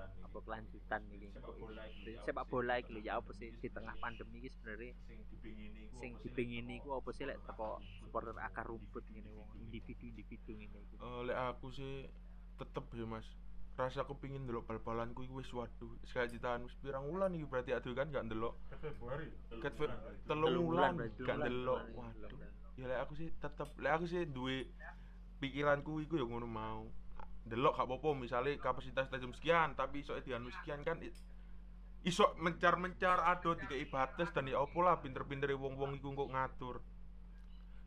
apa 0.00 0.38
kelanjutan 0.40 1.02
iki 1.12 1.28
kok 1.36 1.56
ini. 1.60 2.16
sepak 2.24 2.48
bola 2.48 2.80
iki 2.80 2.96
lho 2.96 3.00
ya 3.04 3.20
apa 3.20 3.30
sih 3.36 3.52
di 3.52 3.68
tengah 3.68 3.92
pandemi 4.00 4.40
iki 4.40 4.48
sebenarnya 4.56 4.96
sing 6.00 6.16
dipengini 6.24 6.80
iku 6.80 6.96
apa 6.96 7.10
sih 7.12 7.28
lek 7.28 7.36
teko 7.44 7.76
supporter 8.00 8.32
akar 8.40 8.64
rumput 8.64 9.04
ngene 9.12 9.28
wong 9.36 9.50
individu-individu 9.60 10.52
ngene 10.56 10.78
iki. 10.80 10.96
Lek 11.28 11.36
aku 11.36 11.66
sih 11.76 12.08
tetep 12.56 12.84
ya 12.96 13.04
Mas. 13.04 13.28
Rasa 13.76 14.04
kepingin 14.04 14.44
ndelok 14.44 14.68
bal-balanku 14.68 15.24
iku 15.24 15.40
wis 15.40 15.48
waduh, 15.56 15.96
sekali 16.04 16.36
ditahan 16.36 16.60
wis 16.68 16.76
pirang 16.84 17.08
wulan 17.08 17.32
iki 17.32 17.48
berarti 17.48 17.72
aduh 17.72 17.96
kan 17.96 18.12
gak 18.12 18.28
ndelok. 18.28 18.52
Februari 18.76 19.32
Telung 20.28 20.68
wulan 20.68 21.00
gak 21.00 21.48
bulan, 21.48 21.84
Waduh. 21.96 22.59
Ya 22.78 22.86
lek 22.86 22.98
aku 23.02 23.12
sih 23.18 23.28
tetep 23.42 23.68
lek 23.78 23.92
aku 23.96 24.04
sih 24.06 24.26
duwe 24.28 24.70
pikiranku 25.42 26.02
iku 26.04 26.20
ya 26.20 26.26
ngono 26.26 26.46
mau. 26.46 26.86
Delok 27.48 27.80
gak 27.80 27.88
apa-apa 27.88 28.08
misalnya 28.14 28.54
kapasitas 28.60 29.08
stadium 29.08 29.32
sekian 29.32 29.74
tapi 29.74 30.04
iso 30.04 30.14
dianu 30.20 30.52
sekian 30.52 30.84
kan 30.84 31.00
iso 32.04 32.36
mencar-mencar 32.38 33.24
ado 33.26 33.56
dikai 33.56 33.88
batas 33.88 34.30
dan 34.30 34.46
ya 34.46 34.60
apa 34.60 34.78
lah 34.80 35.00
pinter-pinter 35.00 35.50
wong-wong 35.56 35.98
iku 35.98 36.14
kok 36.14 36.30
ngatur. 36.30 36.76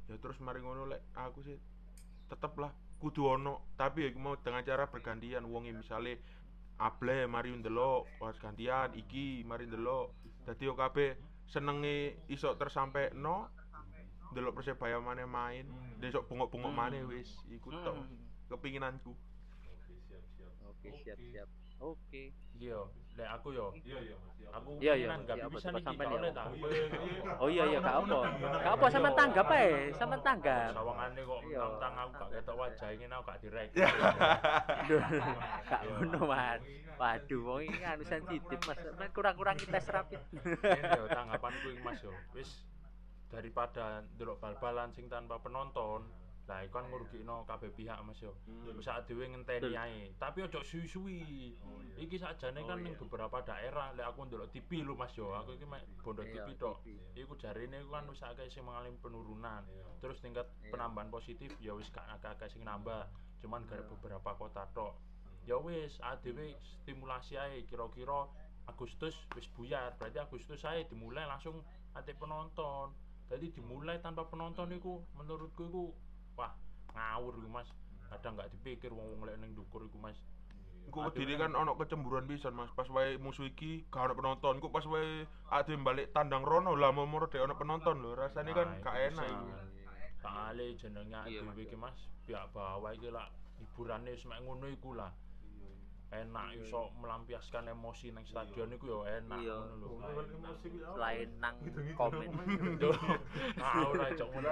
Ya 0.10 0.20
terus 0.20 0.42
mari 0.44 0.60
ngono 0.60 0.90
lek 0.90 1.02
aku 1.16 1.40
sih 1.46 1.58
tetep 2.28 2.58
lah 2.60 2.74
kudu 3.04 3.28
ono 3.36 3.76
tapi 3.76 4.08
ya 4.08 4.10
mau 4.16 4.40
dengan 4.40 4.64
cara 4.64 4.88
bergantian 4.88 5.44
wonge 5.48 5.76
misalnya 5.76 6.16
Able 6.82 7.30
mari 7.30 7.54
ndelok 7.54 8.18
pas 8.18 8.34
gantian 8.42 8.90
iki 8.98 9.46
mari 9.46 9.70
ndelok 9.70 10.10
dadi 10.50 10.66
yo 10.66 10.74
kabeh 10.74 11.14
senenge 11.46 12.26
iso 12.34 12.58
tersampe 12.58 13.14
no 13.14 13.48
ndelok 14.34 14.54
persebaya 14.56 14.98
maneh 14.98 15.24
main 15.24 15.66
besok 15.98 16.26
bungok-bungok 16.26 16.70
Hmm. 16.70 16.80
maneh 16.82 17.02
wis 17.06 17.30
iku 17.48 17.70
tok 17.72 17.96
Hmm. 17.96 18.18
kepinginanku 18.50 19.14
Oke, 20.84 20.92
siap-siap. 21.00 21.48
Oke. 21.80 22.36
iya, 22.60 22.76
lek 23.16 23.30
aku 23.30 23.56
yo. 23.56 23.72
iya 23.78 24.04
iya 24.04 24.18
iya. 24.36 24.48
Aku 24.52 24.70
Iya, 24.78 24.94
iya. 24.94 25.08
pengenan 25.08 25.20
gak 25.24 25.36
Iya, 25.40 25.48
sampean 25.56 25.96
gak 25.96 26.04
ya, 26.04 26.18
oleh 26.20 26.32
ta. 26.32 26.44
Oh 27.40 27.48
iya 27.48 27.64
iya 27.66 27.80
gak 27.80 27.96
apa. 28.04 28.20
Gak 28.60 28.74
apa 28.76 28.86
sama 28.92 29.10
tanggap 29.16 29.48
ae, 29.50 29.72
sama 29.94 30.16
tanggap. 30.20 30.76
Sawangane 30.76 31.22
kok 31.24 31.40
Iya. 31.42 31.60
tentang 31.72 31.94
aku 31.98 32.12
gak 32.14 32.30
ketok 32.36 32.56
wajah 32.58 32.90
ini 32.92 33.06
aku 33.08 33.24
gak 33.24 33.40
direk. 33.40 33.70
Gak 35.64 35.82
ngono 35.88 36.20
Mas. 36.26 36.62
Waduh, 36.94 37.40
wong 37.44 37.62
iki 37.64 37.82
anu 37.82 38.04
sensitif 38.04 38.60
Mas. 38.62 38.80
Kurang-kurang 39.12 39.56
kita 39.56 39.80
serapit. 39.80 40.20
Yo 40.92 41.04
tanggapanku 41.08 41.68
iki 41.70 41.82
Mas 41.82 42.00
yo. 42.00 42.12
Wis 42.34 42.50
daripada 43.34 44.06
ndelok 44.14 44.38
bal-balan 44.38 44.94
sing 44.94 45.10
tanpa 45.10 45.42
penonton, 45.42 46.06
lah 46.46 46.60
iku 46.62 46.78
kan 46.78 46.86
ngurugikno 46.92 47.48
kabeh 47.50 47.74
pihak 47.74 47.98
Mas 48.06 48.22
yo. 48.22 48.38
Wis 48.46 48.86
sak 48.86 49.10
dhewe 49.10 49.26
ngenteni 49.26 49.74
ae. 49.74 50.14
Tapi 50.22 50.46
ojo 50.46 50.62
suwi-suwi. 50.62 51.56
Iki 51.98 52.20
sakjane 52.20 52.62
Oh, 52.62 52.68
kan 52.70 52.84
ning 52.84 52.94
iya. 52.94 53.02
beberapa 53.02 53.38
daerah 53.42 53.96
lek 53.96 54.06
aku 54.06 54.28
ndelok 54.28 54.52
TV 54.52 54.84
lho 54.86 54.94
Mas 54.94 55.16
yo. 55.18 55.34
Aku 55.34 55.56
iki 55.56 55.66
mek 55.66 55.82
bondo 56.04 56.22
Iya, 56.22 56.44
TV 56.46 56.60
tok. 56.60 56.84
Iku 57.16 57.34
jarine 57.40 57.82
iku 57.82 57.96
kan 57.96 58.06
wis 58.12 58.22
akeh 58.22 58.46
sing 58.52 58.68
mengalami 58.68 59.00
penurunan. 59.00 59.64
Terus 60.04 60.20
tingkat 60.20 60.46
Iya. 60.62 60.76
penambahan 60.76 61.10
positif 61.10 61.50
ya 61.58 61.74
wis 61.74 61.88
gak 61.90 62.06
akeh 62.22 62.52
sing 62.52 62.62
nambah. 62.62 63.08
Cuman 63.42 63.64
gara 63.66 63.82
beberapa 63.88 64.36
kota 64.36 64.68
tok. 64.76 64.94
Ya 65.48 65.56
wis, 65.60 65.96
ADW 66.04 66.56
stimulasi 66.62 67.40
ae 67.40 67.64
kira-kira 67.64 68.28
Agustus 68.68 69.16
wis 69.36 69.48
buyar. 69.56 69.96
Berarti 69.96 70.20
Agustus 70.20 70.60
ae 70.68 70.84
dimulai 70.88 71.24
langsung 71.24 71.64
ate 71.96 72.12
penonton. 72.16 72.92
Jadi 73.34 73.50
dimulai 73.50 73.98
tanpa 73.98 74.30
penonton 74.30 74.70
iku 74.70 75.02
menurutku 75.18 75.66
iku 75.66 75.84
wah 76.38 76.54
ngawur 76.94 77.34
iku 77.42 77.50
Mas. 77.50 77.66
Kadang 78.06 78.38
gak 78.38 78.54
dipikir 78.54 78.94
wong-wong 78.94 79.26
lek 79.26 79.42
ning 79.42 79.58
ndukur 79.58 79.82
iku 79.82 79.98
Mas. 79.98 80.22
Engko 80.86 81.10
wedine 81.10 81.40
kan 81.40 81.58
ono 81.58 81.74
kecemburuan 81.74 82.30
pisan 82.30 82.54
Mas 82.54 82.70
pas 82.78 82.86
wae 82.94 83.18
musuh 83.18 83.50
iki 83.50 83.90
gak 83.90 84.06
ono 84.06 84.14
penonton 84.14 84.62
engko 84.62 84.70
pas 84.70 84.86
wae 84.86 85.26
ade 85.50 85.74
balik 85.82 86.14
tandang 86.14 86.46
rono 86.46 86.78
lah 86.78 86.94
mau 86.94 87.10
dek 87.26 87.42
ono 87.42 87.58
penonton 87.58 88.06
lho 88.06 88.14
rasane 88.14 88.54
kan 88.54 88.70
Nah, 88.70 88.84
gak 88.86 88.94
iku 88.94 89.08
enak 89.10 89.26
bisa. 89.26 89.34
iku 89.34 89.48
Kali 90.24 90.68
jenenge 90.78 91.22
Iya, 91.26 91.42
dhewe 91.42 91.50
Mas. 91.50 91.58
iki 91.66 91.76
Mas, 91.76 91.98
pihak 92.24 92.46
bawah 92.54 92.92
iki 92.94 93.10
lah 93.10 93.28
hiburane 93.58 94.14
wis 94.14 94.24
mek 94.30 94.40
ngono 94.46 94.70
iku 94.70 94.94
lah. 94.94 95.10
Enak 96.14 96.54
iso 96.54 96.94
melampiaskan 97.02 97.74
emosi 97.74 98.14
nang 98.14 98.22
stadion 98.24 98.70
iku 98.70 99.02
ya 99.02 99.18
enak 99.18 99.40
Iya. 99.42 99.56
ngono 99.58 99.76
lho. 99.82 99.92
Selain 100.94 101.30
nang 101.42 101.56
komen. 101.98 102.30
Duh, 102.82 102.94
ah 103.58 103.82
ora 103.90 104.14
cok 104.14 104.30
ngono. 104.30 104.50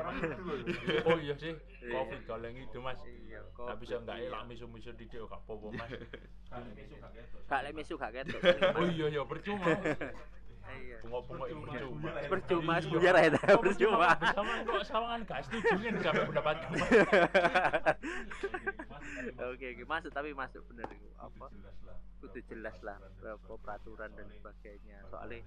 Oh 1.06 1.17
iya 1.21 1.38
sih, 1.38 1.54
Iya. 1.54 1.93
Covid 1.93 2.21
goleng 2.26 2.58
itu 2.58 2.82
Mas. 2.82 2.97
Iya, 3.06 3.45
Tapi 3.54 3.84
sih 3.86 3.93
enggak 3.93 4.17
iya. 4.17 4.34
elak 4.34 4.50
misu-misu 4.50 4.89
didik 4.97 5.21
gak 5.21 5.38
apa-apa 5.38 5.69
Mas. 5.78 5.91
Gak 7.52 7.62
lek 7.62 7.74
mesu 7.78 7.93
gak 7.93 8.12
ketok. 8.15 8.41
Oh 8.76 8.88
iya 8.88 9.06
ya 9.08 9.21
percuma. 9.21 9.67
Iya. 10.71 10.97
Bungok-bungok 11.03 11.47
itu 11.49 11.60
percuma. 11.62 12.10
Percuma 12.29 12.74
Iya. 12.78 12.89
buyar 12.89 13.15
ya 13.17 13.30
percuma. 13.57 14.07
Sawangan 14.32 14.59
kok 14.63 14.84
sawangan 14.88 15.19
gak 15.26 15.39
setuju 15.49 15.76
kan 15.82 15.93
sampai 16.01 16.26
pendapatku. 16.30 16.72
Mas. 16.72 16.89
oke 19.51 19.65
oke 19.76 19.84
masuk 19.86 20.11
tapi 20.13 20.30
masuk 20.32 20.61
bener 20.72 20.88
itu 20.91 21.09
apa 21.17 21.45
kudu 22.22 22.39
jelas 22.45 22.78
lah 22.86 23.01
apa 23.01 23.53
peraturan 23.57 24.13
dan 24.13 24.30
sebagainya. 24.30 25.01
Soalnya 25.09 25.41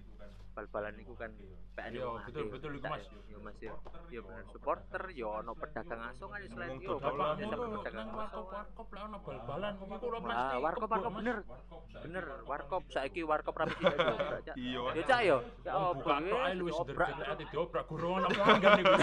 bal-balan 0.55 0.95
itu 0.99 1.15
kan 1.19 1.31
PN 1.75 1.91
Iya, 1.95 2.07
betul, 2.27 2.47
betul 2.51 2.73
iku, 2.79 2.87
Mas. 2.87 3.07
yo 3.27 3.39
mas 3.43 3.59
yo 3.59 3.75
yo 4.11 4.21
bener. 4.23 4.45
Supporter 4.55 5.03
yo 5.15 5.43
ono 5.43 5.53
pedagang 5.55 6.03
asong 6.11 6.31
aja 6.35 6.47
selain 6.51 6.79
yo 6.79 6.99
bapak 6.99 7.39
ngono 7.43 7.79
pedagang 7.83 8.07
nang 8.11 8.23
asong 8.27 8.47
warkop 8.47 8.55
warkop 8.55 8.89
lah 8.95 9.03
ono 9.07 9.19
bal-balan. 9.23 9.73
Iku 9.75 10.07
Wah, 10.07 10.23
pasti 10.23 10.57
warkop 10.63 10.89
warkop 10.91 11.13
bener. 11.19 11.37
Bener 12.03 12.25
warkop. 12.47 12.83
Saiki 12.91 13.23
warkop 13.23 13.55
rapi 13.55 13.75
tidak 13.79 13.99
Cak. 14.47 14.55
Iya. 14.63 14.81
yo 14.95 15.03
cak 15.07 15.21
yo. 15.27 15.37
Ya 15.67 15.73
buka 15.95 16.17
tok 16.23 16.41
ae 16.43 16.51
ya 16.51 16.59
luwih 16.59 16.75
obrak. 16.75 17.09
sederhana 17.11 17.25
ati 17.35 17.45
diobrak 17.51 17.85
guru 17.91 18.09
ono 18.19 18.27
pelanggan 18.31 18.79
iku. 18.83 18.95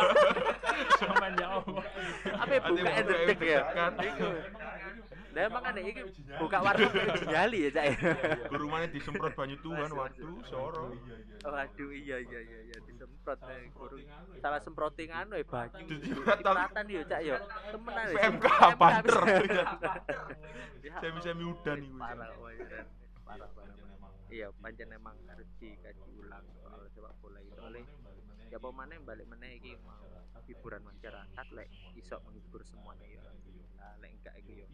Sampeyan 0.99 1.33
ya 1.39 1.47
apa? 1.59 1.71
Ya, 2.27 2.59
buka 2.59 2.83
buka. 3.31 3.43
Ya 3.43 3.85
emang 5.39 5.63
kan 5.63 5.75
iki 5.79 6.01
buka 6.35 6.57
itu 6.75 7.25
jali 7.29 7.57
ya 7.65 7.69
cak 7.71 7.85
ya 7.87 7.95
Guru 8.51 8.65
mana 8.67 8.85
disemprot 8.91 9.33
banyu 9.35 9.57
Tuhan 9.63 9.89
waduh 9.95 10.39
soro. 10.47 10.91
Oh, 11.41 11.55
aduh 11.55 11.89
iya 11.95 12.19
iya 12.19 12.39
iya 12.43 12.59
iya 12.67 12.77
disemprot 12.83 13.39
eh, 13.47 13.71
guru. 13.71 13.97
Salah 14.43 14.59
semproting 14.59 15.09
anu 15.13 15.39
ya 15.39 15.45
banyu. 15.47 15.85
Disemprot. 15.87 16.37
Disemprotan 16.41 16.85
yo 16.91 17.01
cak 17.07 17.21
yo. 17.23 17.35
Temenan 17.71 18.05
ya. 18.07 18.15
PMK, 18.17 18.47
banter. 18.75 19.17
Ya 20.81 20.97
Semi-semi 20.97 21.45
udan 21.45 21.77
iku. 21.77 21.93
Parah 22.01 22.33
iya. 22.57 22.81
parah 23.21 23.49
parah. 23.53 23.75
Iya, 24.33 24.47
pancen 24.57 24.89
emang 24.89 25.13
harus 25.29 25.45
dikaji 25.61 26.09
ulang 26.17 26.41
soal 26.57 26.81
sepak 26.89 27.13
bola 27.21 27.37
itu 27.37 27.61
oleh 27.61 27.85
ya 28.51 28.59
apa 28.59 28.67
mana 28.75 28.99
balik 29.07 29.31
mana 29.31 29.47
iki 29.47 29.79
mau 29.87 30.03
hiburan 30.43 30.83
masyarakat 30.83 31.47
lek 31.55 31.71
iso 31.95 32.19
menghibur 32.27 32.59
semuanya 32.67 33.07
ya 33.07 33.23
alhamdulillah 33.23 33.91
lek 34.03 34.11
enggak 34.19 34.35
iki 34.43 34.53
yo 34.59 34.67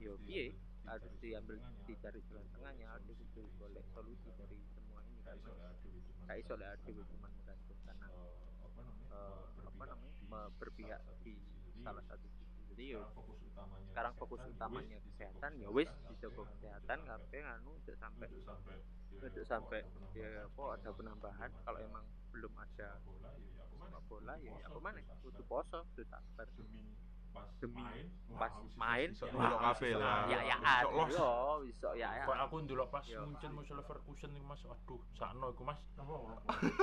yo 0.00 0.14
piye? 0.24 0.54
harus 0.86 1.10
diambil 1.18 1.58
dicari 1.82 2.22
jalan 2.30 2.46
tengahnya 2.54 2.86
harus 2.94 3.18
golek 3.58 3.82
solusi 3.90 4.30
dari 4.38 4.54
semua 4.70 5.02
ini 5.02 5.18
kan? 5.26 5.34
kayak 6.30 6.46
iso 6.46 6.54
lek 6.54 6.68
ada 6.78 6.90
cuma 6.94 7.26
menggantung 7.26 7.80
karena 7.82 8.06
eh, 9.10 9.42
apa 9.66 9.82
namanya? 9.90 10.50
berpihak 10.62 11.00
di 11.26 11.34
salah 11.82 12.02
satu 12.06 12.26
sisi. 12.38 12.60
jadi 12.74 12.84
yo 12.98 13.02
sekarang 13.90 14.12
fokus 14.20 14.40
utamanya 14.44 15.00
kesehatan 15.00 15.52
ya 15.56 15.68
wis 15.72 15.88
dicoba 16.12 16.44
kesehatan 16.52 16.98
kabeh 17.08 17.40
anu 17.40 17.72
untuk 17.80 17.96
sampai 17.96 18.28
untuk 19.16 19.44
sampai 19.48 19.80
ya 20.12 20.44
apa 20.44 20.64
ada 20.76 20.90
penambahan 20.92 21.50
kalau 21.64 21.80
emang 21.80 22.04
belum 22.28 22.52
ada 22.60 23.00
sepak 23.72 24.02
bola 24.12 24.34
ya 24.44 24.52
apa 24.68 24.78
mana? 24.78 25.00
kudu 25.24 25.40
poso 25.48 25.80
kudu 25.94 26.04
sabar 26.12 26.44
demi 27.56 27.84
pas 28.36 28.52
main 28.76 29.08
Iso 29.10 29.24
ya, 29.24 29.32
delok 29.32 29.60
kabeh 29.64 29.92
lah. 29.96 30.28
ya 30.28 30.40
ya 30.44 30.56
yo 30.84 31.08
iso 31.64 31.88
ya 31.96 32.08
ya 32.20 32.24
Kok 32.28 32.36
aku 32.36 32.54
ndelok 32.68 32.88
pas 32.92 33.04
muncul 33.08 33.50
muncul 33.56 33.74
Leverkusen 33.80 34.30
iku 34.36 34.44
Mas. 34.44 34.60
Aduh, 34.64 35.00
sakno 35.16 35.46
iku 35.56 35.62
Mas. 35.64 35.80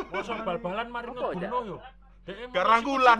Mosok 0.09 0.37
bal-balan 0.41 0.87
mari 0.89 1.13
ngebuno 1.13 1.59
yo. 1.63 1.77
Dek 2.25 2.35
emang 2.39 2.55
Gak 2.57 2.65
rangkulan. 2.65 3.19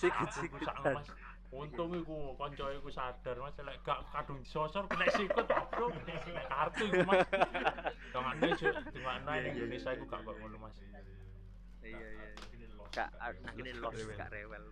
sikit 0.00 0.28
Aku 0.28 0.36
sikit 0.40 0.60
sakno 0.64 0.96
Mas. 0.96 1.08
Untung 1.54 1.92
iku 1.94 2.34
kanca 2.34 2.66
iku 2.72 2.88
sadar 2.88 3.36
Mas 3.38 3.54
lek 3.60 3.76
gak 3.84 4.00
kadung 4.08 4.40
disosor 4.40 4.88
kena 4.88 5.06
sikut 5.12 5.44
aduh 5.44 5.92
nek 6.08 6.18
kartu 6.48 6.82
iku 6.88 7.00
Mas. 7.04 7.28
Dongane 8.08 8.48
jo, 8.56 8.72
dongane 8.88 9.52
Indonesia 9.52 9.90
iku 9.92 10.04
gak 10.08 10.24
kok 10.24 10.34
ngono 10.40 10.56
Mas. 10.64 10.80
iya 11.84 11.92
iya 11.92 12.26
gak 12.94 13.10
ini 13.58 13.70
los 13.82 13.98
gak 14.14 14.30
rewel. 14.30 14.64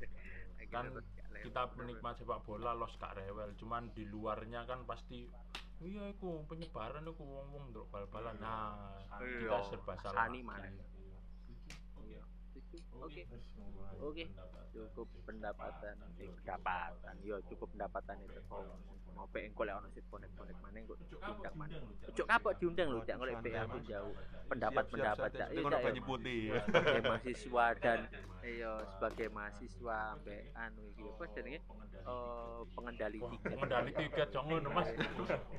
Kan 0.72 0.94
kita 1.38 1.62
penikmat 1.74 2.18
sepak 2.18 2.44
bola 2.46 2.72
los 2.72 2.94
gak 2.96 3.18
rewel, 3.18 3.52
cuman 3.58 3.90
di 3.94 4.04
luarnya 4.06 4.66
kan 4.66 4.84
pasti 4.84 5.24
iya 5.78 6.10
iku 6.10 6.42
penyebaran 6.50 7.06
iku 7.06 7.22
wong-wong 7.22 7.70
ndelok 7.70 7.88
bal-balan. 7.94 8.36
Nah, 8.42 8.98
kita 9.18 9.58
serba 9.70 9.94
salah. 10.02 10.26
sani 10.26 10.40
mana 10.42 10.68
itu. 12.58 12.76
oke. 12.98 13.22
Oke. 14.02 14.24
Cukup 14.74 15.08
pendapatan. 15.26 15.94
Eh, 16.18 16.30
pendapatan. 16.42 17.14
Yo 17.22 17.38
cukup 17.48 17.68
pendapatan 17.74 18.16
itu. 18.22 18.40
Kok 18.46 18.62
mau 19.18 19.26
pe 19.34 19.42
engko 19.42 19.66
lek 19.66 19.74
ono 19.74 19.90
sit 19.90 20.06
bonek-bonek 20.06 20.54
mana 20.62 20.78
engko 20.78 20.94
diundang 21.10 21.54
mana 21.58 21.74
cuk 22.14 22.22
kapok 22.30 22.54
diundang 22.62 22.86
lho 22.94 23.02
cak 23.02 23.18
ngolek 23.18 23.34
aku 23.66 23.78
jauh 23.82 24.14
pendapat-pendapat 24.46 25.30
cak. 25.34 25.48
Itu 25.50 25.66
iya 25.66 25.74
yo. 25.74 25.82
banyu 25.82 26.02
putih. 26.06 26.40
sebagai 26.54 27.02
mahasiswa 27.02 27.64
dan 27.82 27.98
iya 28.46 28.72
sebagai 28.94 29.26
mahasiswa 29.34 29.96
ambek 30.14 30.42
anu 30.54 30.82
iki 30.94 31.02
apa 31.02 31.24
jenenge? 31.34 31.60
Pengendali 32.78 33.18
Wah, 33.18 33.30
tiket. 33.34 33.50
pengendali 33.52 33.90
tiket 33.92 34.28
jangan 34.30 34.62
Mas. 34.70 34.88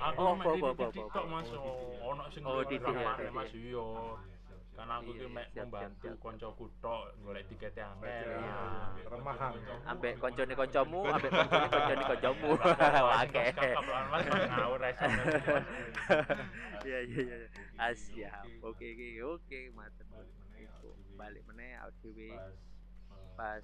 Aku 0.08 0.20
Oh, 0.24 0.34
mek 0.40 0.46
apa, 0.48 0.72
di 0.72 0.86
TikTok. 0.96 1.26
Mas. 1.28 1.50
Oh, 1.52 2.10
ono 2.16 2.24
sing 2.32 2.44
Oh, 2.48 2.64
titik 2.64 2.88
ramane 2.88 3.28
titik. 3.28 3.36
Mas. 3.36 3.52
Iya. 3.52 3.88
Karena 4.80 4.96
aku 5.04 5.12
Iya, 5.12 5.28
mek 5.28 5.48
membantu 5.52 6.08
koncoku 6.24 6.66
tok 6.80 7.12
golek 7.20 7.44
tiket 7.52 7.76
angel. 7.76 8.32
Iya. 8.32 8.56
Remahan. 9.12 9.52
ambek 9.92 10.14
koncone 10.24 10.54
koncomu 10.56 11.00
ambek 11.04 11.32
koncone 11.36 12.04
koncomu. 12.08 12.50
Oke 13.20 13.44
ngawur 14.48 14.80
iya 16.88 17.00
iya 17.04 17.22
iya 17.28 17.38
ah 17.76 17.92
siap 17.92 18.48
oke 18.64 18.88
oke. 18.88 19.08
Oke 19.36 19.60
matur 19.76 20.08
Iku, 20.56 20.96
balik 21.20 21.44
meneh 21.52 21.76
dhewe. 22.00 22.32
pas 23.36 23.60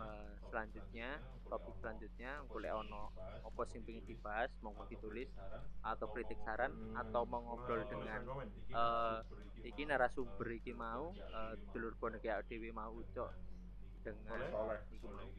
eh, 0.00 0.32
selanjutnya 0.50 1.20
topik 1.46 1.74
selanjutnya 1.78 2.42
boleh 2.46 2.70
ono 2.72 3.12
apa 3.44 3.62
sing 3.70 3.82
pengen 3.86 4.06
dibahas 4.06 4.50
monggo 4.62 4.86
ditulis 4.86 5.28
atau 5.82 6.06
kritik 6.10 6.38
saran 6.46 6.72
atau 6.94 7.26
mau 7.26 7.42
ngobrol 7.42 7.82
dengan 7.86 8.22
eh 8.74 9.18
iki 9.66 9.84
narasumber 9.84 10.48
iki 10.56 10.72
mau 10.72 11.12
eh, 11.12 11.54
dulur 11.70 11.94
bonek 12.00 12.24
ya 12.24 12.40
dhewe 12.46 12.72
mau 12.72 12.90
ucok 12.96 13.50
dengan 14.00 14.40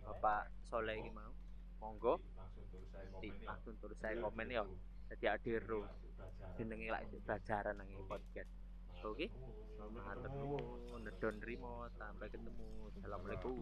Bapak 0.05 0.69
Soleh 0.69 1.01
iki 1.01 1.11
mau. 1.13 1.33
Monggo. 1.81 2.21
Di 3.21 3.29
langsung 3.41 3.73
terus 3.81 3.97
saya 3.97 4.17
komen 4.21 4.53
ya. 4.53 4.63
Jadi 5.11 5.25
adiro 5.27 5.81
jenenge 6.55 6.87
lak 6.93 7.09
pelajaran 7.25 7.81
nang 7.81 7.89
podcast. 8.05 8.49
Oke? 9.01 9.27
Matur 9.81 10.29
nuwun 10.29 11.01
nedon 11.01 11.35
rimo. 11.41 11.89
Sampai 11.97 12.29
ketemu. 12.29 12.93
Assalamualaikum 13.01 13.57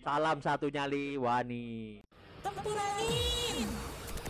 salam 0.00 0.40
satu 0.40 0.72
nyali 0.72 1.20
wani 1.20 2.00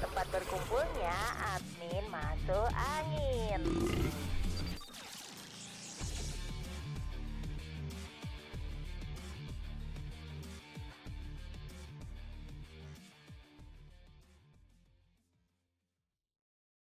Tempat 0.00 0.26
berkumpulnya 0.32 1.14
admin 1.54 2.04
masuk 2.10 2.68
angin. 2.72 3.62